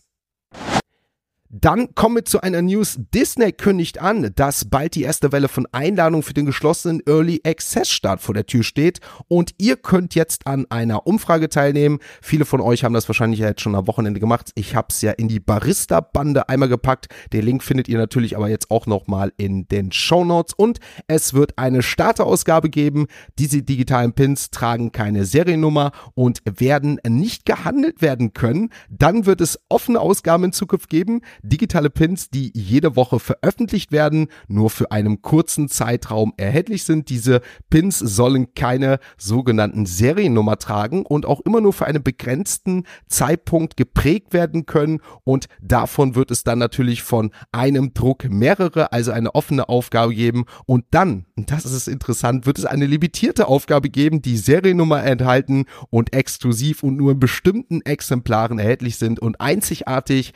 Dann 1.54 1.94
kommen 1.96 2.16
wir 2.16 2.24
zu 2.24 2.40
einer 2.40 2.62
News. 2.62 2.98
Disney 3.14 3.52
kündigt 3.52 4.00
an, 4.00 4.32
dass 4.36 4.64
bald 4.64 4.96
die 4.96 5.04
erste 5.04 5.34
Welle 5.34 5.50
von 5.50 5.68
Einladungen 5.74 6.24
für 6.24 6.34
den 6.34 6.46
geschlossenen 6.46 7.02
Early 7.06 7.42
Access 7.46 7.90
Start 7.90 8.22
vor 8.22 8.34
der 8.34 8.46
Tür 8.46 8.64
steht 8.64 9.02
und 9.28 9.54
ihr 9.58 9.76
könnt 9.76 10.16
jetzt 10.16 10.48
an 10.48 10.66
einer 10.70 11.06
Umfrage 11.06 11.50
teilnehmen. 11.50 12.00
Viele 12.22 12.46
von 12.46 12.62
euch 12.62 12.86
haben 12.86 12.94
das 12.94 13.10
wahrscheinlich 13.10 13.42
jetzt 13.42 13.60
schon 13.60 13.76
am 13.76 13.86
Wochenende 13.88 14.22
gemacht. 14.22 14.52
Ich 14.56 14.76
habe 14.78 14.88
es 14.92 15.02
ja 15.02 15.12
in 15.12 15.28
die 15.28 15.42
Barista 15.42 16.00
Bande 16.00 16.48
einmal 16.48 16.70
gepackt. 16.70 17.08
Den 17.34 17.44
Link 17.44 17.64
findet 17.64 17.90
ihr 17.90 17.98
natürlich 17.98 18.38
aber 18.38 18.48
jetzt 18.48 18.72
auch 18.72 18.86
nochmal 18.86 19.34
in 19.36 19.68
den 19.68 19.92
Show 19.92 20.24
Notes 20.24 20.54
und 20.54 20.80
es 21.08 21.34
wird 21.34 21.58
eine 21.58 21.84
Starterausgabe 21.84 22.70
geben. 22.70 23.08
Diese 23.40 23.62
digitalen 23.62 24.14
Pins 24.14 24.52
tragen 24.52 24.94
keine 24.94 25.26
Seriennummer 25.26 25.92
und 26.14 26.42
werden 26.46 26.98
nicht 27.06 27.46
gehandelt 27.46 28.02
werden 28.02 28.32
können. 28.32 28.70
Dann 28.90 29.26
wird 29.26 29.42
es 29.42 29.60
offene 29.68 30.00
Ausgaben 30.00 30.46
in 30.46 30.54
Zukunft 30.54 30.90
geben 30.90 31.20
digitale 31.44 31.90
Pins, 31.90 32.30
die 32.30 32.52
jede 32.54 32.96
Woche 32.96 33.20
veröffentlicht 33.20 33.92
werden, 33.92 34.28
nur 34.48 34.70
für 34.70 34.92
einen 34.92 35.22
kurzen 35.22 35.70
Zeitraum 35.70 36.34
erhältlich 36.38 36.84
sind. 36.84 37.10
Diese 37.10 37.42
Pins 37.70 38.00
sollen 38.00 38.54
keine 38.54 39.00
sogenannten 39.18 39.86
Seriennummer 39.86 40.58
tragen 40.58 41.06
und 41.06 41.26
auch 41.26 41.42
immer 41.42 41.62
nur 41.62 41.74
für 41.74 41.86
einen 41.86 42.04
begrenzten 42.04 42.86
Zeitpunkt 43.08 43.78
geprägt 43.78 44.34
werden 44.34 44.66
können 44.66 45.00
und 45.24 45.48
davon 45.62 46.16
wird 46.16 46.32
es 46.32 46.44
dann 46.44 46.60
natürlich 46.60 47.04
von 47.04 47.32
einem 47.52 47.94
Druck 47.94 48.30
mehrere, 48.30 48.92
also 48.92 49.12
eine 49.12 49.36
offene 49.36 49.70
Aufgabe 49.70 50.14
geben 50.14 50.46
und 50.66 50.86
dann, 50.92 51.26
das 51.36 51.66
ist 51.66 51.88
interessant, 51.88 52.46
wird 52.46 52.60
es 52.60 52.66
eine 52.66 52.86
limitierte 52.86 53.48
Aufgabe 53.48 53.90
geben, 53.90 54.22
die 54.22 54.38
Seriennummer 54.38 55.04
enthalten 55.04 55.66
und 55.90 56.14
exklusiv 56.14 56.84
und 56.84 56.98
nur 56.98 57.14
in 57.14 57.20
bestimmten 57.20 57.82
Exemplaren 57.82 58.60
erhältlich 58.60 58.98
sind 58.98 59.20
und 59.20 59.40
einzigartig. 59.42 60.34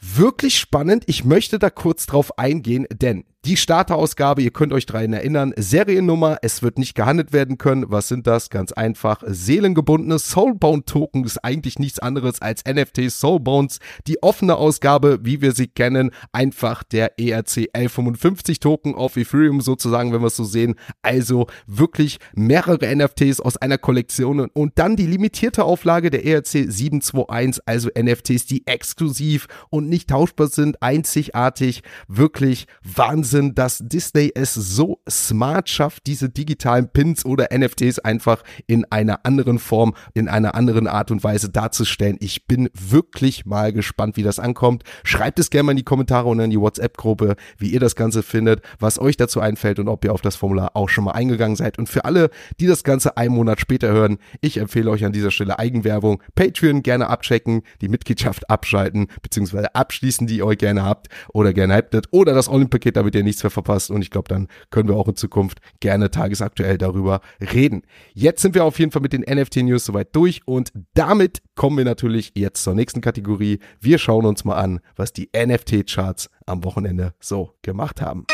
Wirklich 0.00 0.58
spannend. 0.58 1.04
Ich 1.06 1.24
möchte 1.24 1.58
da 1.58 1.70
kurz 1.70 2.06
drauf 2.06 2.38
eingehen, 2.38 2.86
denn 2.92 3.24
die 3.44 3.56
Starterausgabe, 3.56 4.42
ihr 4.42 4.50
könnt 4.50 4.72
euch 4.72 4.84
daran 4.84 5.12
erinnern, 5.12 5.54
Seriennummer, 5.56 6.38
es 6.42 6.62
wird 6.62 6.76
nicht 6.76 6.96
gehandelt 6.96 7.32
werden 7.32 7.56
können. 7.56 7.84
Was 7.88 8.08
sind 8.08 8.26
das? 8.26 8.50
Ganz 8.50 8.72
einfach. 8.72 9.22
Seelengebundene 9.24 10.18
Soulbound 10.18 10.86
Token 10.86 11.24
ist 11.24 11.38
eigentlich 11.44 11.78
nichts 11.78 12.00
anderes 12.00 12.42
als 12.42 12.64
NFT 12.64 13.10
Soulbounds. 13.10 13.78
Die 14.08 14.22
offene 14.24 14.56
Ausgabe, 14.56 15.20
wie 15.22 15.40
wir 15.40 15.52
sie 15.52 15.68
kennen, 15.68 16.10
einfach 16.32 16.82
der 16.82 17.18
ERC 17.18 17.68
1155 17.72 18.58
Token 18.58 18.96
auf 18.96 19.16
Ethereum 19.16 19.60
sozusagen, 19.60 20.12
wenn 20.12 20.20
wir 20.20 20.26
es 20.26 20.36
so 20.36 20.44
sehen. 20.44 20.74
Also 21.02 21.46
wirklich 21.66 22.18
mehrere 22.34 22.94
NFTs 22.94 23.40
aus 23.40 23.56
einer 23.56 23.78
Kollektion 23.78 24.40
und 24.40 24.78
dann 24.78 24.96
die 24.96 25.06
limitierte 25.06 25.62
Auflage 25.64 26.10
der 26.10 26.26
ERC 26.26 26.66
721, 26.68 27.62
also 27.66 27.88
NFTs, 27.96 28.46
die 28.46 28.66
exklusiv 28.66 29.46
und 29.70 29.88
nicht 29.88 30.10
tauschbar 30.10 30.48
sind, 30.48 30.82
einzigartig, 30.82 31.82
wirklich 32.08 32.66
Wahnsinn 32.82 33.37
Wahnsinn, 33.38 33.54
dass 33.54 33.82
Disney 33.84 34.32
es 34.34 34.54
so 34.54 34.98
smart 35.08 35.68
schafft, 35.68 36.06
diese 36.06 36.28
digitalen 36.28 36.88
Pins 36.88 37.24
oder 37.24 37.48
NFTs 37.56 38.00
einfach 38.00 38.42
in 38.66 38.84
einer 38.90 39.24
anderen 39.24 39.58
Form, 39.58 39.94
in 40.14 40.28
einer 40.28 40.54
anderen 40.54 40.86
Art 40.86 41.10
und 41.10 41.22
Weise 41.22 41.48
darzustellen. 41.48 42.16
Ich 42.20 42.46
bin 42.46 42.68
wirklich 42.72 43.46
mal 43.46 43.72
gespannt, 43.72 44.16
wie 44.16 44.22
das 44.22 44.38
ankommt. 44.38 44.82
Schreibt 45.04 45.38
es 45.38 45.50
gerne 45.50 45.64
mal 45.64 45.70
in 45.72 45.76
die 45.76 45.84
Kommentare 45.84 46.28
und 46.28 46.40
in 46.40 46.50
die 46.50 46.60
WhatsApp-Gruppe, 46.60 47.36
wie 47.58 47.68
ihr 47.68 47.80
das 47.80 47.94
Ganze 47.94 48.22
findet, 48.22 48.62
was 48.80 48.98
euch 48.98 49.16
dazu 49.16 49.40
einfällt 49.40 49.78
und 49.78 49.88
ob 49.88 50.04
ihr 50.04 50.12
auf 50.12 50.20
das 50.20 50.36
Formular 50.36 50.70
auch 50.74 50.88
schon 50.88 51.04
mal 51.04 51.12
eingegangen 51.12 51.56
seid. 51.56 51.78
Und 51.78 51.88
für 51.88 52.04
alle, 52.04 52.30
die 52.58 52.66
das 52.66 52.82
Ganze 52.82 53.16
einen 53.16 53.34
Monat 53.34 53.60
später 53.60 53.88
hören, 53.88 54.18
ich 54.40 54.58
empfehle 54.58 54.90
euch 54.90 55.04
an 55.04 55.12
dieser 55.12 55.30
Stelle 55.30 55.58
Eigenwerbung. 55.58 56.22
Patreon 56.34 56.82
gerne 56.82 57.08
abchecken, 57.08 57.62
die 57.80 57.88
Mitgliedschaft 57.88 58.50
abschalten, 58.50 59.06
beziehungsweise 59.22 59.74
abschließen, 59.74 60.26
die 60.26 60.38
ihr 60.38 60.46
euch 60.46 60.58
gerne 60.58 60.82
habt 60.82 61.08
oder 61.32 61.52
gerne 61.52 61.74
hättet 61.74 62.06
oder 62.10 62.34
das 62.34 62.48
All-In-Paket, 62.48 62.96
damit 62.96 63.14
ihr 63.14 63.17
nichts 63.22 63.42
mehr 63.42 63.50
verpasst. 63.50 63.90
Und 63.90 64.02
ich 64.02 64.10
glaube, 64.10 64.28
dann 64.28 64.48
können 64.70 64.88
wir 64.88 64.96
auch 64.96 65.08
in 65.08 65.16
Zukunft 65.16 65.60
gerne 65.80 66.10
tagesaktuell 66.10 66.78
darüber 66.78 67.20
reden. 67.40 67.82
Jetzt 68.14 68.42
sind 68.42 68.54
wir 68.54 68.64
auf 68.64 68.78
jeden 68.78 68.92
Fall 68.92 69.02
mit 69.02 69.12
den 69.12 69.22
NFT-News 69.22 69.84
soweit 69.84 70.14
durch 70.14 70.42
und 70.46 70.72
damit 70.94 71.42
kommen 71.54 71.76
wir 71.78 71.84
natürlich 71.84 72.32
jetzt 72.34 72.62
zur 72.62 72.74
nächsten 72.74 73.00
Kategorie. 73.00 73.58
Wir 73.80 73.98
schauen 73.98 74.26
uns 74.26 74.44
mal 74.44 74.56
an, 74.56 74.80
was 74.96 75.12
die 75.12 75.30
NFT-Charts 75.36 76.30
am 76.46 76.64
Wochenende 76.64 77.14
so 77.20 77.54
gemacht 77.62 78.00
haben. 78.00 78.26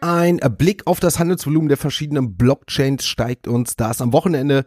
Ein 0.00 0.38
Blick 0.58 0.86
auf 0.86 1.00
das 1.00 1.18
Handelsvolumen 1.18 1.68
der 1.68 1.78
verschiedenen 1.78 2.36
Blockchains 2.36 3.06
steigt 3.06 3.48
uns, 3.48 3.76
da 3.76 3.90
es 3.90 4.00
am 4.00 4.12
Wochenende 4.12 4.64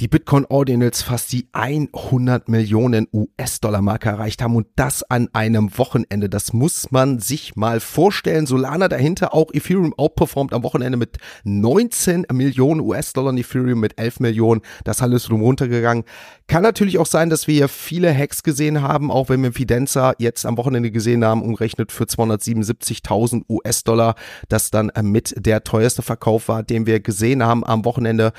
die 0.00 0.06
Bitcoin 0.06 0.46
Ordinals 0.48 1.02
fast 1.02 1.32
die 1.32 1.48
100 1.50 2.48
Millionen 2.48 3.08
US-Dollar-Marke 3.12 4.08
erreicht 4.08 4.40
haben 4.42 4.54
und 4.54 4.68
das 4.76 5.02
an 5.02 5.28
einem 5.32 5.76
Wochenende. 5.76 6.28
Das 6.28 6.52
muss 6.52 6.92
man 6.92 7.18
sich 7.18 7.56
mal 7.56 7.80
vorstellen. 7.80 8.46
Solana 8.46 8.86
dahinter, 8.86 9.34
auch 9.34 9.52
Ethereum 9.52 9.92
outperformt 9.96 10.52
am 10.52 10.62
Wochenende 10.62 10.98
mit 10.98 11.16
19 11.42 12.26
Millionen 12.32 12.80
US-Dollar, 12.80 13.34
Ethereum 13.34 13.80
mit 13.80 13.98
11 13.98 14.20
Millionen. 14.20 14.60
Das 14.84 15.02
alles 15.02 15.28
runtergegangen. 15.32 16.04
Kann 16.46 16.62
natürlich 16.62 16.98
auch 16.98 17.06
sein, 17.06 17.28
dass 17.28 17.48
wir 17.48 17.54
hier 17.54 17.68
viele 17.68 18.14
Hacks 18.14 18.44
gesehen 18.44 18.82
haben, 18.82 19.10
auch 19.10 19.28
wenn 19.28 19.42
wir 19.42 19.52
Fidenza 19.52 20.14
jetzt 20.18 20.46
am 20.46 20.56
Wochenende 20.58 20.92
gesehen 20.92 21.24
haben, 21.24 21.42
umgerechnet 21.42 21.90
für 21.90 22.04
277.000 22.04 23.42
US-Dollar, 23.48 24.14
das 24.48 24.70
dann 24.70 24.92
mit 25.02 25.34
der 25.36 25.64
teuerste 25.64 26.02
Verkauf 26.02 26.46
war, 26.46 26.62
den 26.62 26.86
wir 26.86 27.00
gesehen 27.00 27.42
haben 27.42 27.64
am 27.64 27.84
Wochenende. 27.84 28.32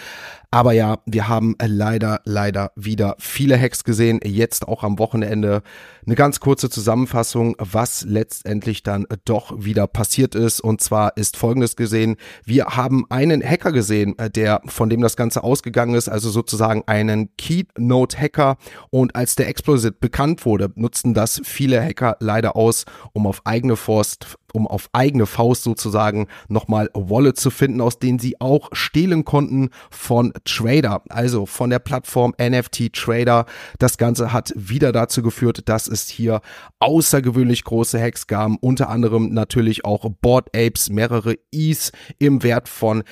Aber 0.52 0.72
ja, 0.72 0.98
wir 1.06 1.28
haben 1.28 1.56
leider, 1.64 2.22
leider 2.24 2.72
wieder 2.76 3.16
viele 3.20 3.60
Hacks 3.60 3.84
gesehen. 3.84 4.20
Jetzt 4.24 4.68
auch 4.68 4.84
am 4.84 4.98
Wochenende 4.98 5.62
eine 6.08 6.16
ganz 6.16 6.40
kurze 6.40 6.72
Zusammenfassung, 6.72 7.56
was 7.60 8.04
letztendlich 8.04 8.82
dann 8.82 9.06
doch 9.26 9.54
wieder 9.64 9.86
passiert 9.86 10.34
ist. 10.34 10.60
Und 10.60 10.82
zwar 10.82 11.16
ist 11.18 11.38
Folgendes 11.38 11.76
gesehen. 11.76 12.16
Wir 12.46 12.66
haben 12.66 13.06
einen 13.10 13.44
Hacker 13.44 13.72
gesehen, 13.72 14.16
der, 14.36 14.62
von 14.66 14.90
dem 14.90 15.02
das 15.02 15.16
Ganze 15.16 15.44
ausgegangen 15.44 15.94
ist, 15.94 16.10
also 16.10 16.32
sozusagen 16.32 16.82
einen 16.88 17.30
Keynote-Hacker. 17.38 18.58
Und 18.90 19.16
als 19.16 19.36
der 19.36 19.50
Explosit 19.50 20.00
bekannt 20.00 20.48
wurde, 20.48 20.72
nutzten 20.74 21.14
das 21.14 21.42
viele 21.44 21.80
Hacker 21.80 22.18
leider 22.22 22.56
aus, 22.56 22.86
um 23.14 23.28
auf 23.28 23.42
eigene 23.46 23.76
Forst 23.76 24.39
um 24.54 24.68
auf 24.68 24.90
eigene 24.94 25.26
Faust 25.26 25.64
sozusagen 25.64 26.28
nochmal 26.48 26.90
Wallet 26.94 27.38
zu 27.38 27.50
finden, 27.50 27.82
aus 27.82 28.00
denen 28.00 28.20
sie 28.20 28.40
auch 28.40 28.70
stehlen 28.72 29.26
konnten 29.26 29.70
von 29.90 30.34
Trader, 30.46 31.02
also 31.10 31.46
von 31.46 31.70
der 31.70 31.80
Plattform 31.80 32.34
NFT 32.42 32.94
Trader. 32.94 33.46
Das 33.78 33.98
Ganze 33.98 34.34
hat 34.34 34.54
wieder 34.56 34.92
dazu 34.92 35.22
geführt, 35.22 35.70
dass 35.70 35.88
es 35.88 36.08
hier 36.10 36.42
außergewöhnlich 36.80 37.64
große 37.64 38.00
Hacks 38.00 38.28
gab, 38.28 38.52
unter 38.62 38.90
anderem 38.90 39.34
natürlich 39.34 39.86
auch 39.86 40.10
Board 40.22 40.48
Apes, 40.56 40.90
mehrere 40.90 41.36
E's 41.52 41.92
im 42.18 42.44
Wert 42.44 42.70
von 42.70 43.04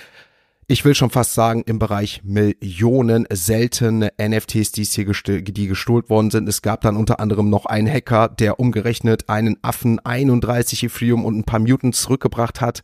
ich 0.69 0.83
will 0.83 0.95
schon 0.95 1.09
fast 1.09 1.33
sagen, 1.33 1.63
im 1.65 1.79
Bereich 1.79 2.21
Millionen 2.25 3.25
seltene 3.31 4.11
NFTs, 4.21 4.73
die 4.73 4.83
hier 4.83 5.05
gestohlen, 5.05 5.45
die 5.45 5.67
gestohlen 5.67 6.09
worden 6.09 6.29
sind. 6.29 6.49
Es 6.49 6.61
gab 6.61 6.81
dann 6.81 6.97
unter 6.97 7.21
anderem 7.21 7.49
noch 7.49 7.65
einen 7.65 7.87
Hacker, 7.87 8.27
der 8.27 8.59
umgerechnet 8.59 9.29
einen 9.29 9.57
Affen 9.61 9.99
31 9.99 10.83
Ethereum 10.83 11.23
und 11.23 11.37
ein 11.37 11.43
paar 11.45 11.61
Mutants 11.61 12.01
zurückgebracht 12.01 12.59
hat 12.59 12.81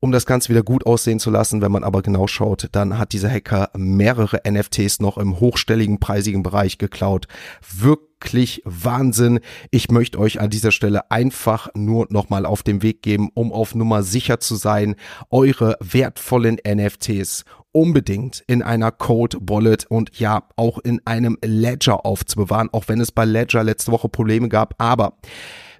um 0.00 0.12
das 0.12 0.26
Ganze 0.26 0.48
wieder 0.48 0.62
gut 0.62 0.86
aussehen 0.86 1.20
zu 1.20 1.30
lassen. 1.30 1.62
Wenn 1.62 1.72
man 1.72 1.84
aber 1.84 2.02
genau 2.02 2.26
schaut, 2.26 2.68
dann 2.72 2.98
hat 2.98 3.12
dieser 3.12 3.30
Hacker 3.30 3.70
mehrere 3.76 4.40
NFTs 4.48 5.00
noch 5.00 5.18
im 5.18 5.38
hochstelligen, 5.38 6.00
preisigen 6.00 6.42
Bereich 6.42 6.78
geklaut. 6.78 7.28
Wirklich 7.70 8.62
Wahnsinn. 8.64 9.40
Ich 9.70 9.90
möchte 9.90 10.18
euch 10.18 10.40
an 10.40 10.50
dieser 10.50 10.72
Stelle 10.72 11.10
einfach 11.10 11.68
nur 11.74 12.06
nochmal 12.10 12.46
auf 12.46 12.62
den 12.62 12.82
Weg 12.82 13.02
geben, 13.02 13.30
um 13.34 13.52
auf 13.52 13.74
Nummer 13.74 14.02
sicher 14.02 14.40
zu 14.40 14.56
sein, 14.56 14.96
eure 15.30 15.76
wertvollen 15.80 16.58
NFTs 16.66 17.44
unbedingt 17.72 18.42
in 18.46 18.62
einer 18.62 18.90
Code 18.90 19.38
Wallet 19.42 19.86
und 19.86 20.18
ja 20.18 20.42
auch 20.56 20.78
in 20.78 21.00
einem 21.06 21.38
Ledger 21.44 22.04
aufzubewahren, 22.04 22.68
auch 22.72 22.88
wenn 22.88 23.00
es 23.00 23.12
bei 23.12 23.24
Ledger 23.24 23.62
letzte 23.62 23.92
Woche 23.92 24.08
Probleme 24.08 24.48
gab. 24.48 24.74
Aber 24.78 25.18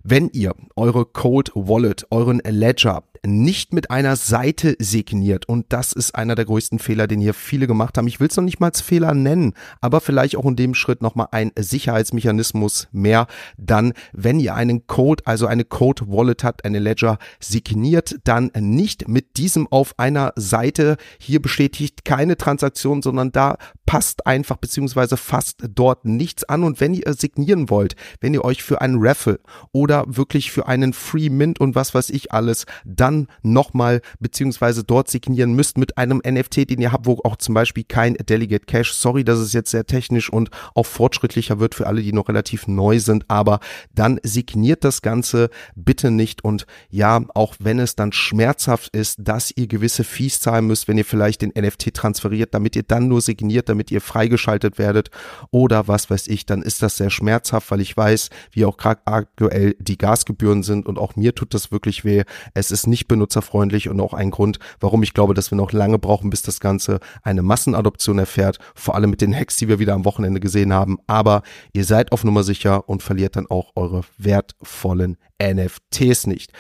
wenn 0.03 0.29
ihr 0.31 0.55
eure 0.77 1.05
Code 1.05 1.53
Wallet, 1.55 2.07
euren 2.11 2.41
Ledger 2.45 3.05
nicht 3.27 3.75
mit 3.75 3.91
einer 3.91 4.17
Seite 4.17 4.77
signiert. 4.79 5.49
Und 5.49 5.67
das 5.71 5.93
ist 5.93 6.15
einer 6.15 6.35
der 6.35 6.47
größten 6.47 6.79
Fehler, 6.79 7.07
den 7.07 7.21
hier 7.21 7.35
viele 7.35 7.67
gemacht 7.67 7.99
haben. 7.99 8.07
Ich 8.07 8.21
will 8.21 8.29
es 8.29 8.37
noch 8.37 8.45
nicht 8.45 8.61
mal 8.61 8.69
als 8.69 8.81
Fehler 8.81 9.15
nennen, 9.15 9.53
aber 9.81 10.01
vielleicht 10.01 10.37
auch 10.37 10.47
in 10.47 10.57
dem 10.57 10.75
Schritt 10.75 11.03
nochmal 11.03 11.29
ein 11.33 11.53
Sicherheitsmechanismus 11.59 12.89
mehr. 12.93 13.27
Dann, 13.59 13.93
wenn 14.13 14.41
ihr 14.41 14.55
einen 14.55 14.87
Code, 14.87 15.23
also 15.27 15.47
eine 15.47 15.65
Code 15.65 16.09
Wallet 16.09 16.45
habt, 16.45 16.65
eine 16.65 16.79
Ledger 16.79 17.19
signiert, 17.41 18.17
dann 18.25 18.51
nicht 18.59 19.09
mit 19.09 19.37
diesem 19.37 19.67
auf 19.71 19.99
einer 19.99 20.33
Seite. 20.37 20.97
Hier 21.19 21.43
bestätigt 21.43 22.05
keine 22.05 22.37
Transaktion, 22.37 23.03
sondern 23.03 23.33
da 23.33 23.59
passt 23.85 24.27
einfach 24.27 24.57
beziehungsweise 24.57 25.17
fasst 25.17 25.59
dort 25.75 26.05
nichts 26.05 26.45
an. 26.45 26.65
Und 26.65 26.81
wenn 26.81 26.95
ihr 26.95 27.13
signieren 27.13 27.69
wollt, 27.69 27.97
wenn 28.21 28.33
ihr 28.33 28.45
euch 28.45 28.63
für 28.63 28.81
einen 28.81 28.97
Raffle 28.99 29.41
oder 29.73 29.90
wirklich 30.07 30.51
für 30.51 30.67
einen 30.67 30.93
Free 30.93 31.29
Mint 31.29 31.61
und 31.61 31.75
was 31.75 31.95
weiß 31.95 32.11
ich 32.11 32.33
alles, 32.33 32.67
dann 32.85 33.29
nochmal 33.43 34.01
beziehungsweise 34.19 34.85
dort 34.85 35.11
signieren 35.11 35.55
müsst 35.55 35.79
mit 35.79 35.99
einem 35.99 36.23
NFT, 36.27 36.71
den 36.71 36.81
ihr 36.81 36.93
habt, 36.93 37.07
wo 37.07 37.21
auch 37.25 37.37
zum 37.37 37.55
Beispiel 37.55 37.85
kein 37.85 38.15
Delegate 38.15 38.67
Cash. 38.67 38.93
Sorry, 38.95 39.25
dass 39.25 39.39
es 39.39 39.53
jetzt 39.53 39.71
sehr 39.71 39.87
technisch 39.87 40.31
und 40.31 40.51
auch 40.75 40.87
fortschrittlicher 40.87 41.61
wird 41.61 41.75
für 41.75 41.87
alle, 41.87 42.03
die 42.03 42.13
noch 42.13 42.29
relativ 42.29 42.67
neu 42.67 42.99
sind, 42.99 43.25
aber 43.29 43.61
dann 43.95 44.21
signiert 44.23 44.85
das 44.85 45.03
Ganze 45.03 45.51
bitte 45.75 46.11
nicht 46.11 46.45
und 46.45 46.67
ja, 46.89 47.21
auch 47.35 47.55
wenn 47.59 47.79
es 47.79 47.97
dann 47.97 48.13
schmerzhaft 48.13 48.95
ist, 48.95 49.19
dass 49.21 49.53
ihr 49.55 49.67
gewisse 49.67 50.05
Fees 50.05 50.41
zahlen 50.41 50.67
müsst, 50.67 50.89
wenn 50.89 50.99
ihr 50.99 51.05
vielleicht 51.05 51.43
den 51.43 51.53
NFT 51.57 51.95
transferiert, 51.95 52.55
damit 52.55 52.77
ihr 52.77 52.83
dann 52.83 53.09
nur 53.09 53.21
signiert, 53.21 53.69
damit 53.69 53.91
ihr 53.91 54.01
freigeschaltet 54.01 54.79
werdet 54.79 55.11
oder 55.51 55.89
was 55.89 56.11
weiß 56.11 56.29
ich, 56.29 56.47
dann 56.47 56.63
ist 56.63 56.83
das 56.83 56.97
sehr 56.97 57.11
schmerzhaft, 57.11 57.71
weil 57.71 57.81
ich 57.81 57.97
weiß, 57.97 58.31
wie 58.53 58.65
auch 58.65 58.77
gerade 58.77 59.01
aktuell 59.05 59.75
die 59.81 59.99
Gasgebühren 59.99 60.63
sind 60.63 60.87
und 60.87 60.99
auch 60.99 61.17
mir 61.17 61.35
tut 61.35 61.55
das 61.55 61.73
wirklich 61.73 62.05
weh. 62.05 62.23
Es 62.55 62.71
ist 62.71 62.87
nicht 62.87 63.09
benutzerfreundlich 63.09 63.89
und 63.89 64.01
auch 64.01 64.15
ein 64.15 64.31
Grund, 64.31 64.59
warum 64.79 65.03
ich 65.03 65.15
glaube, 65.15 65.35
dass 65.35 65.51
wir 65.51 65.57
noch 65.57 65.73
lange 65.73 65.99
brauchen, 65.99 66.31
bis 66.31 66.43
das 66.43 66.61
Ganze 66.61 67.01
eine 67.23 67.43
Massenadoption 67.43 68.19
erfährt, 68.19 68.59
vor 68.75 68.95
allem 68.95 69.11
mit 69.11 69.21
den 69.21 69.35
Hacks, 69.35 69.57
die 69.57 69.69
wir 69.69 69.79
wieder 69.79 69.95
am 69.95 70.05
Wochenende 70.05 70.41
gesehen 70.41 70.73
haben. 70.73 70.99
Aber 71.07 71.43
ihr 71.73 71.85
seid 71.85 72.13
auf 72.13 72.25
Nummer 72.25 72.43
sicher 72.43 72.89
und 72.89 73.03
verliert 73.03 73.37
dann 73.37 73.47
auch 73.49 73.73
eure 73.75 74.03
wertvollen 74.19 75.17
NFTs 75.43 76.27
nicht. 76.27 76.53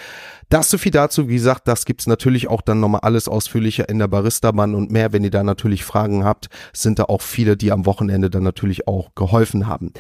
Das 0.49 0.71
so 0.71 0.79
viel 0.79 0.93
dazu. 0.93 1.29
Wie 1.29 1.35
gesagt, 1.35 1.69
das 1.69 1.85
gibt's 1.85 2.07
natürlich 2.07 2.49
auch 2.49 2.63
dann 2.63 2.81
nochmal 2.81 3.03
alles 3.03 3.29
ausführlicher 3.29 3.89
in 3.89 3.99
der 3.99 4.09
Barista-Bahn 4.09 4.75
und 4.75 4.91
mehr. 4.91 5.13
Wenn 5.13 5.23
ihr 5.23 5.31
da 5.31 5.43
natürlich 5.43 5.85
Fragen 5.85 6.25
habt, 6.25 6.49
sind 6.73 6.99
da 6.99 7.05
auch 7.05 7.23
viele, 7.23 7.57
die 7.57 7.73
am 7.73 7.87
Wochenende 7.87 8.31
dann 8.31 8.43
natürlich 8.43 8.89
auch 8.89 9.15
geholfen 9.15 9.67
haben. 9.67 9.93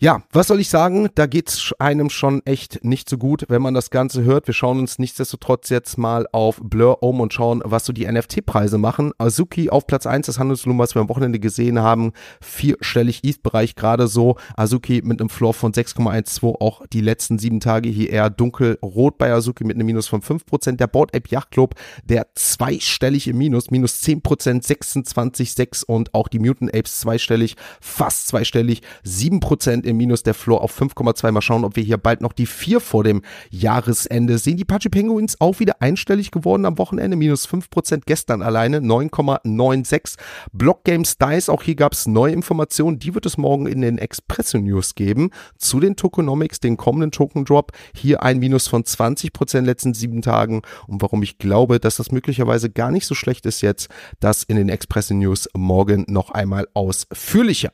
Ja, 0.00 0.22
was 0.30 0.46
soll 0.46 0.60
ich 0.60 0.68
sagen? 0.68 1.08
Da 1.16 1.26
geht's 1.26 1.74
einem 1.80 2.08
schon 2.08 2.40
echt 2.46 2.84
nicht 2.84 3.08
so 3.10 3.18
gut, 3.18 3.46
wenn 3.48 3.60
man 3.60 3.74
das 3.74 3.90
Ganze 3.90 4.22
hört. 4.22 4.46
Wir 4.46 4.54
schauen 4.54 4.78
uns 4.78 5.00
nichtsdestotrotz 5.00 5.70
jetzt 5.70 5.98
mal 5.98 6.28
auf 6.30 6.60
Blur 6.62 7.02
um 7.02 7.20
und 7.20 7.34
schauen, 7.34 7.62
was 7.64 7.84
so 7.84 7.92
die 7.92 8.06
NFT-Preise 8.06 8.78
machen. 8.78 9.10
Azuki 9.18 9.70
auf 9.70 9.88
Platz 9.88 10.06
1 10.06 10.26
des 10.26 10.38
Handelsvolumens, 10.38 10.90
was 10.90 10.94
wir 10.94 11.02
am 11.02 11.08
Wochenende 11.08 11.40
gesehen 11.40 11.80
haben. 11.80 12.12
Vierstellig 12.40 13.24
ETH-Bereich 13.24 13.74
gerade 13.74 14.06
so. 14.06 14.36
Azuki 14.56 15.02
mit 15.02 15.20
einem 15.20 15.30
Floor 15.30 15.52
von 15.52 15.72
6,12. 15.72 16.60
Auch 16.60 16.86
die 16.92 17.00
letzten 17.00 17.40
sieben 17.40 17.58
Tage 17.58 17.88
hier 17.88 18.10
eher 18.10 18.30
dunkelrot 18.30 19.18
bei 19.18 19.32
Azuki 19.32 19.64
mit 19.64 19.74
einem 19.74 19.86
Minus 19.86 20.06
von 20.06 20.22
5%. 20.22 20.76
Der 20.76 20.86
Board 20.86 21.12
App 21.12 21.26
Yacht 21.26 21.50
Club, 21.50 21.74
der 22.04 22.28
zweistellig 22.36 23.26
im 23.26 23.38
Minus, 23.38 23.72
minus 23.72 24.00
10%, 24.04 24.22
26,6 24.64 25.84
und 25.84 26.14
auch 26.14 26.28
die 26.28 26.38
Mutant 26.38 26.72
Apes 26.72 27.00
zweistellig, 27.00 27.56
fast 27.80 28.28
zweistellig, 28.28 28.82
7% 29.04 29.87
im 29.88 29.96
Minus, 29.96 30.22
der 30.22 30.34
Floor 30.34 30.62
auf 30.62 30.80
5,2. 30.80 31.32
Mal 31.32 31.42
schauen, 31.42 31.64
ob 31.64 31.76
wir 31.76 31.82
hier 31.82 31.98
bald 31.98 32.20
noch 32.20 32.32
die 32.32 32.46
4 32.46 32.80
vor 32.80 33.04
dem 33.04 33.22
Jahresende 33.50 34.38
sehen. 34.38 34.56
Die 34.56 34.64
Pachi 34.64 34.88
Penguins 34.88 35.40
auch 35.40 35.60
wieder 35.60 35.80
einstellig 35.80 36.30
geworden 36.30 36.64
am 36.64 36.78
Wochenende, 36.78 37.16
minus 37.16 37.48
5% 37.48 38.02
gestern 38.06 38.42
alleine, 38.42 38.78
9,96. 38.78 40.16
Block 40.52 40.84
Games 40.84 41.18
Dice, 41.18 41.48
auch 41.48 41.62
hier 41.62 41.74
gab 41.74 41.92
es 41.92 42.06
neue 42.06 42.32
Informationen, 42.32 42.98
die 42.98 43.14
wird 43.14 43.26
es 43.26 43.38
morgen 43.38 43.66
in 43.66 43.80
den 43.80 43.98
Expresso 43.98 44.58
News 44.58 44.94
geben. 44.94 45.30
Zu 45.56 45.80
den 45.80 45.96
Tokenomics, 45.96 46.60
den 46.60 46.76
kommenden 46.76 47.10
Token 47.10 47.44
Drop, 47.44 47.72
hier 47.94 48.22
ein 48.22 48.38
Minus 48.38 48.68
von 48.68 48.84
20% 48.84 49.28
in 49.40 49.46
den 49.46 49.64
letzten 49.64 49.94
sieben 49.94 50.22
Tagen. 50.22 50.62
Und 50.86 51.02
warum 51.02 51.22
ich 51.22 51.38
glaube, 51.38 51.80
dass 51.80 51.96
das 51.96 52.12
möglicherweise 52.12 52.70
gar 52.70 52.90
nicht 52.90 53.06
so 53.06 53.14
schlecht 53.14 53.46
ist 53.46 53.60
jetzt, 53.60 53.88
das 54.20 54.42
in 54.42 54.56
den 54.56 54.68
Expresso 54.68 55.14
News 55.14 55.48
morgen 55.56 56.04
noch 56.08 56.30
einmal 56.30 56.68
ausführlicher. 56.74 57.70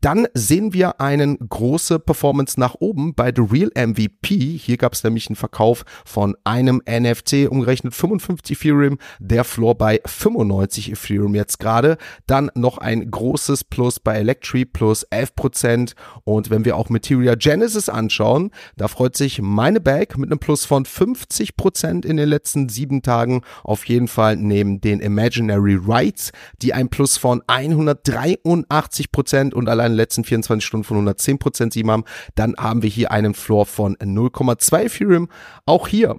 Dann 0.00 0.26
sehen 0.34 0.72
wir 0.72 1.00
einen 1.00 1.48
große 1.56 1.98
Performance 1.98 2.60
nach 2.60 2.74
oben 2.80 3.14
bei 3.14 3.32
The 3.34 3.40
Real 3.40 3.70
MVP. 3.74 4.58
Hier 4.58 4.76
gab 4.76 4.92
es 4.92 5.02
nämlich 5.02 5.28
einen 5.28 5.36
Verkauf 5.36 5.86
von 6.04 6.36
einem 6.44 6.82
NFT, 6.86 7.48
umgerechnet 7.48 7.94
55 7.94 8.58
Ethereum, 8.58 8.98
der 9.20 9.42
Floor 9.42 9.74
bei 9.74 10.02
95 10.04 10.92
Ethereum 10.92 11.34
jetzt 11.34 11.58
gerade. 11.58 11.96
Dann 12.26 12.50
noch 12.54 12.76
ein 12.76 13.10
großes 13.10 13.64
Plus 13.64 14.00
bei 14.00 14.16
Electri 14.16 14.66
plus 14.66 15.10
11% 15.10 15.94
und 16.24 16.50
wenn 16.50 16.66
wir 16.66 16.76
auch 16.76 16.90
Materia 16.90 17.36
Genesis 17.36 17.88
anschauen, 17.88 18.50
da 18.76 18.86
freut 18.86 19.16
sich 19.16 19.40
meine 19.40 19.80
Bag 19.80 20.18
mit 20.18 20.30
einem 20.30 20.38
Plus 20.38 20.66
von 20.66 20.84
50% 20.84 22.04
in 22.04 22.18
den 22.18 22.28
letzten 22.28 22.68
sieben 22.68 23.00
Tagen 23.00 23.40
auf 23.64 23.86
jeden 23.86 24.08
Fall 24.08 24.36
neben 24.36 24.82
den 24.82 25.00
Imaginary 25.00 25.78
Rights, 25.82 26.32
die 26.60 26.74
ein 26.74 26.90
Plus 26.90 27.16
von 27.16 27.40
183% 27.44 29.54
und 29.54 29.70
allein 29.70 29.86
in 29.86 29.92
den 29.92 29.96
letzten 29.96 30.24
24 30.24 30.66
Stunden 30.66 30.84
von 30.84 31.08
110% 31.08 31.45
Prozent 31.46 31.72
Sieben 31.72 31.90
haben, 31.90 32.04
dann 32.34 32.54
haben 32.58 32.82
wir 32.82 32.90
hier 32.90 33.12
einen 33.12 33.34
Floor 33.34 33.66
von 33.66 33.96
0,2 33.96 34.86
Ethereum. 34.86 35.28
Auch 35.64 35.86
hier 35.86 36.18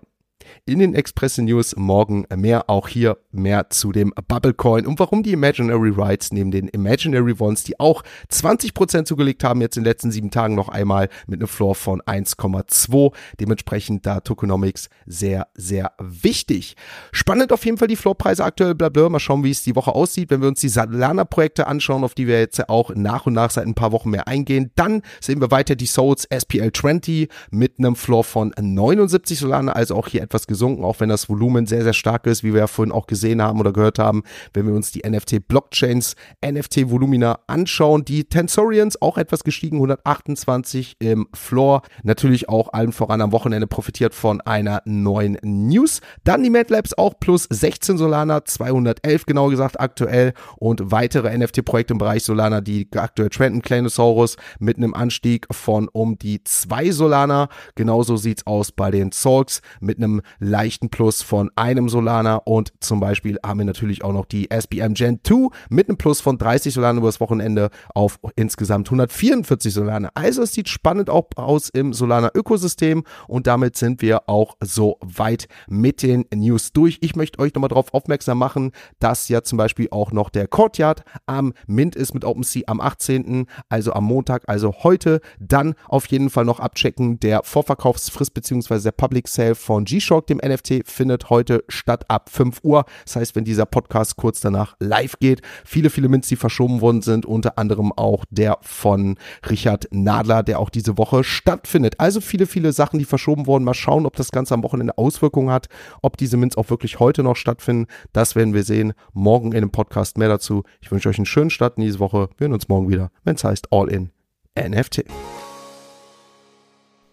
in 0.68 0.80
den 0.80 0.94
Express 0.94 1.38
News 1.38 1.76
morgen 1.78 2.26
mehr. 2.36 2.70
Auch 2.70 2.88
hier 2.88 3.18
mehr 3.32 3.70
zu 3.70 3.92
dem 3.92 4.14
Bubblecoin 4.28 4.86
und 4.86 5.00
warum 5.00 5.24
die 5.24 5.32
Imaginary 5.32 5.90
Rights 5.90 6.32
neben 6.32 6.52
den 6.52 6.68
Imaginary 6.68 7.36
Ones, 7.40 7.64
die 7.64 7.80
auch 7.80 8.04
20% 8.32 9.06
zugelegt 9.06 9.44
haben, 9.44 9.62
jetzt 9.62 9.78
in 9.78 9.84
den 9.84 9.90
letzten 9.90 10.12
sieben 10.12 10.32
Tagen 10.32 10.56
noch 10.56 10.70
einmal 10.70 11.10
mit 11.28 11.40
einem 11.40 11.48
Floor 11.48 11.76
von 11.76 12.02
1,2. 12.02 13.14
Dementsprechend 13.40 14.06
da 14.06 14.20
Tokenomics 14.20 14.90
sehr, 15.06 15.48
sehr 15.54 15.94
wichtig. 16.00 16.76
Spannend 17.12 17.54
auf 17.54 17.66
jeden 17.66 17.78
Fall 17.78 17.88
die 17.88 17.96
Floorpreise 17.96 18.44
aktuell, 18.44 18.76
bla 18.76 18.90
bla. 18.90 19.10
Mal 19.10 19.20
schauen, 19.20 19.44
wie 19.44 19.52
es 19.52 19.64
die 19.64 19.76
Woche 19.76 19.96
aussieht. 19.96 20.30
Wenn 20.30 20.42
wir 20.42 20.50
uns 20.50 20.60
die 20.60 20.70
Solana-Projekte 20.70 21.68
anschauen, 21.68 22.04
auf 22.04 22.14
die 22.14 22.28
wir 22.28 22.40
jetzt 22.40 22.68
auch 22.70 22.94
nach 22.94 23.26
und 23.26 23.34
nach 23.34 23.52
seit 23.52 23.66
ein 23.66 23.76
paar 23.76 23.92
Wochen 23.94 24.10
mehr 24.10 24.28
eingehen, 24.28 24.72
dann 24.76 25.02
sehen 25.22 25.40
wir 25.40 25.52
weiter 25.52 25.76
die 25.76 25.86
Souls 25.86 26.26
SPL 26.26 26.72
20 26.72 27.30
mit 27.52 27.80
einem 27.80 27.96
Floor 27.96 28.24
von 28.24 28.54
79 28.60 29.40
Solana, 29.40 29.72
also 29.72 29.96
auch 29.96 30.08
hier 30.08 30.22
etwas 30.22 30.48
gesunken, 30.58 30.84
auch 30.84 31.00
wenn 31.00 31.10
das 31.10 31.30
Volumen 31.30 31.68
sehr, 31.68 31.84
sehr 31.84 31.94
stark 31.94 32.26
ist, 32.26 32.44
wie 32.44 32.52
wir 32.52 32.62
ja 32.62 32.68
vorhin 32.68 32.92
auch 32.92 33.06
gesehen 33.06 33.44
haben 33.44 33.60
oder 33.60 33.72
gehört 33.72 34.00
haben, 34.00 34.24
wenn 34.54 34.66
wir 34.66 34.74
uns 34.74 34.92
die 34.92 35.08
NFT-Blockchains, 35.08 36.16
NFT-Volumina 36.44 37.40
anschauen. 37.46 38.04
Die 38.04 38.24
Tensorians 38.24 39.00
auch 39.00 39.20
etwas 39.20 39.44
gestiegen, 39.44 39.78
128 39.78 40.96
im 40.98 41.28
Floor. 41.36 41.84
Natürlich 42.02 42.50
auch 42.50 42.74
allen 42.74 42.92
voran 42.92 43.22
am 43.22 43.32
Wochenende 43.32 43.68
profitiert 43.68 44.16
von 44.16 44.42
einer 44.42 44.82
neuen 44.86 45.38
News. 45.44 46.02
Dann 46.24 46.42
die 46.42 46.50
MadLabs 46.50 46.98
auch 46.98 47.14
plus 47.20 47.48
16 47.52 48.00
Solana, 48.00 48.44
211 48.44 49.28
genau 49.28 49.50
gesagt 49.50 49.80
aktuell 49.80 50.34
und 50.58 50.92
weitere 50.92 51.38
NFT-Projekte 51.38 51.94
im 51.94 52.00
Bereich 52.00 52.24
Solana, 52.24 52.62
die 52.62 52.88
aktuell 52.96 53.30
Trenton 53.30 53.62
Clanosaurus 53.62 54.38
mit 54.60 54.78
einem 54.78 54.96
Anstieg 54.96 55.46
von 55.52 55.88
um 55.88 56.18
die 56.18 56.44
2 56.44 56.92
Solana. 56.92 57.50
Genauso 57.76 58.18
sieht's 58.18 58.48
aus 58.48 58.72
bei 58.72 58.90
den 58.90 59.12
Solks 59.12 59.62
mit 59.80 59.98
einem 59.98 60.22
leichten 60.50 60.90
Plus 60.90 61.22
von 61.22 61.52
einem 61.56 61.90
Solana 61.90 62.38
und 62.38 62.74
zum 62.80 63.00
Beispiel 63.00 63.38
haben 63.46 63.60
wir 63.60 63.66
natürlich 63.66 64.04
auch 64.04 64.14
noch 64.14 64.26
die 64.26 64.50
SBM 64.50 64.94
Gen 64.94 65.20
2 65.24 65.50
mit 65.70 65.90
einem 65.90 65.98
Plus 65.98 66.22
von 66.22 66.38
30 66.38 66.74
Solana 66.74 66.98
über 66.98 67.08
das 67.08 67.20
Wochenende 67.20 67.70
auf 67.94 68.20
insgesamt 68.36 68.88
144 68.88 69.74
Solana. 69.74 70.10
Also 70.14 70.42
es 70.42 70.54
sieht 70.54 70.70
spannend 70.70 71.10
auch 71.10 71.28
aus 71.36 71.70
im 71.70 71.94
Solana 71.94 72.32
Ökosystem 72.34 73.04
und 73.28 73.48
damit 73.48 73.78
sind 73.78 74.02
wir 74.02 74.30
auch 74.30 74.56
so 74.62 74.98
weit 75.02 75.48
mit 75.68 76.02
den 76.02 76.26
News 76.34 76.72
durch. 76.74 77.00
Ich 77.02 77.16
möchte 77.16 77.40
euch 77.40 77.54
nochmal 77.54 77.70
darauf 77.70 77.94
aufmerksam 77.94 78.38
machen, 78.38 78.72
dass 79.00 79.30
ja 79.30 79.44
zum 79.44 79.58
Beispiel 79.58 79.88
auch 79.92 80.12
noch 80.12 80.30
der 80.30 80.48
Courtyard 80.48 81.04
am 81.26 81.54
Mint 81.68 81.96
ist 81.96 82.14
mit 82.14 82.26
OpenSea 82.26 82.64
am 82.68 82.82
18., 82.82 83.46
also 83.70 83.94
am 83.94 84.06
Montag, 84.06 84.44
also 84.48 84.74
heute. 84.84 85.22
Dann 85.40 85.76
auf 85.88 86.06
jeden 86.08 86.30
Fall 86.30 86.46
noch 86.46 86.60
abchecken 86.60 87.20
der 87.20 87.44
Vorverkaufsfrist 87.44 88.34
bzw. 88.34 88.80
der 88.80 88.92
Public 88.92 89.28
Sale 89.28 89.56
von 89.56 89.86
G-Shock, 89.86 90.28
dem 90.38 90.52
NFT, 90.52 90.88
findet 90.88 91.30
heute 91.30 91.64
statt 91.68 92.06
ab 92.10 92.30
5 92.30 92.60
Uhr. 92.64 92.86
Das 93.06 93.16
heißt, 93.16 93.36
wenn 93.36 93.44
dieser 93.44 93.66
Podcast 93.66 94.16
kurz 94.16 94.40
danach 94.40 94.76
live 94.80 95.20
geht, 95.20 95.42
viele, 95.66 95.90
viele 95.90 96.10
Mints, 96.10 96.28
die 96.28 96.36
verschoben 96.36 96.82
worden 96.82 97.02
sind, 97.02 97.26
unter 97.26 97.58
anderem 97.58 97.92
auch 97.92 98.26
der 98.30 98.58
von 98.62 99.18
Richard 99.50 99.88
Nadler, 99.92 100.44
der 100.44 100.60
auch 100.60 100.70
diese 100.70 100.98
Woche 100.98 101.24
stattfindet. 101.24 102.00
Also 102.00 102.22
viele, 102.22 102.46
viele 102.46 102.74
Sachen, 102.74 103.00
die 103.00 103.06
verschoben 103.06 103.48
wurden. 103.48 103.64
Mal 103.64 103.74
schauen, 103.74 104.06
ob 104.06 104.16
das 104.16 104.32
Ganze 104.32 104.54
am 104.54 104.64
Wochenende 104.64 104.98
Auswirkungen 104.98 105.52
hat, 105.52 105.68
ob 106.02 106.18
diese 106.18 106.38
Mints 106.38 106.58
auch 106.58 106.70
wirklich 106.70 107.00
heute 107.00 107.24
noch 107.24 107.36
stattfinden. 107.36 107.88
Das 108.14 108.36
werden 108.36 108.54
wir 108.54 108.64
sehen. 108.64 108.94
Morgen 109.14 109.52
in 109.52 109.62
dem 109.62 109.72
Podcast 109.72 110.18
mehr 110.18 110.30
dazu. 110.30 110.64
Ich 110.82 110.92
wünsche 110.92 111.10
euch 111.10 111.18
einen 111.18 111.26
schönen 111.26 111.50
Start 111.50 111.78
in 111.78 111.84
diese 111.84 112.00
Woche. 112.00 112.30
Wir 112.38 112.46
hören 112.46 112.54
uns 112.54 112.68
morgen 112.68 112.90
wieder, 112.90 113.12
wenn 113.24 113.36
es 113.36 113.44
heißt 113.44 113.72
All 113.72 113.90
in 113.90 114.12
NFT. 114.58 115.06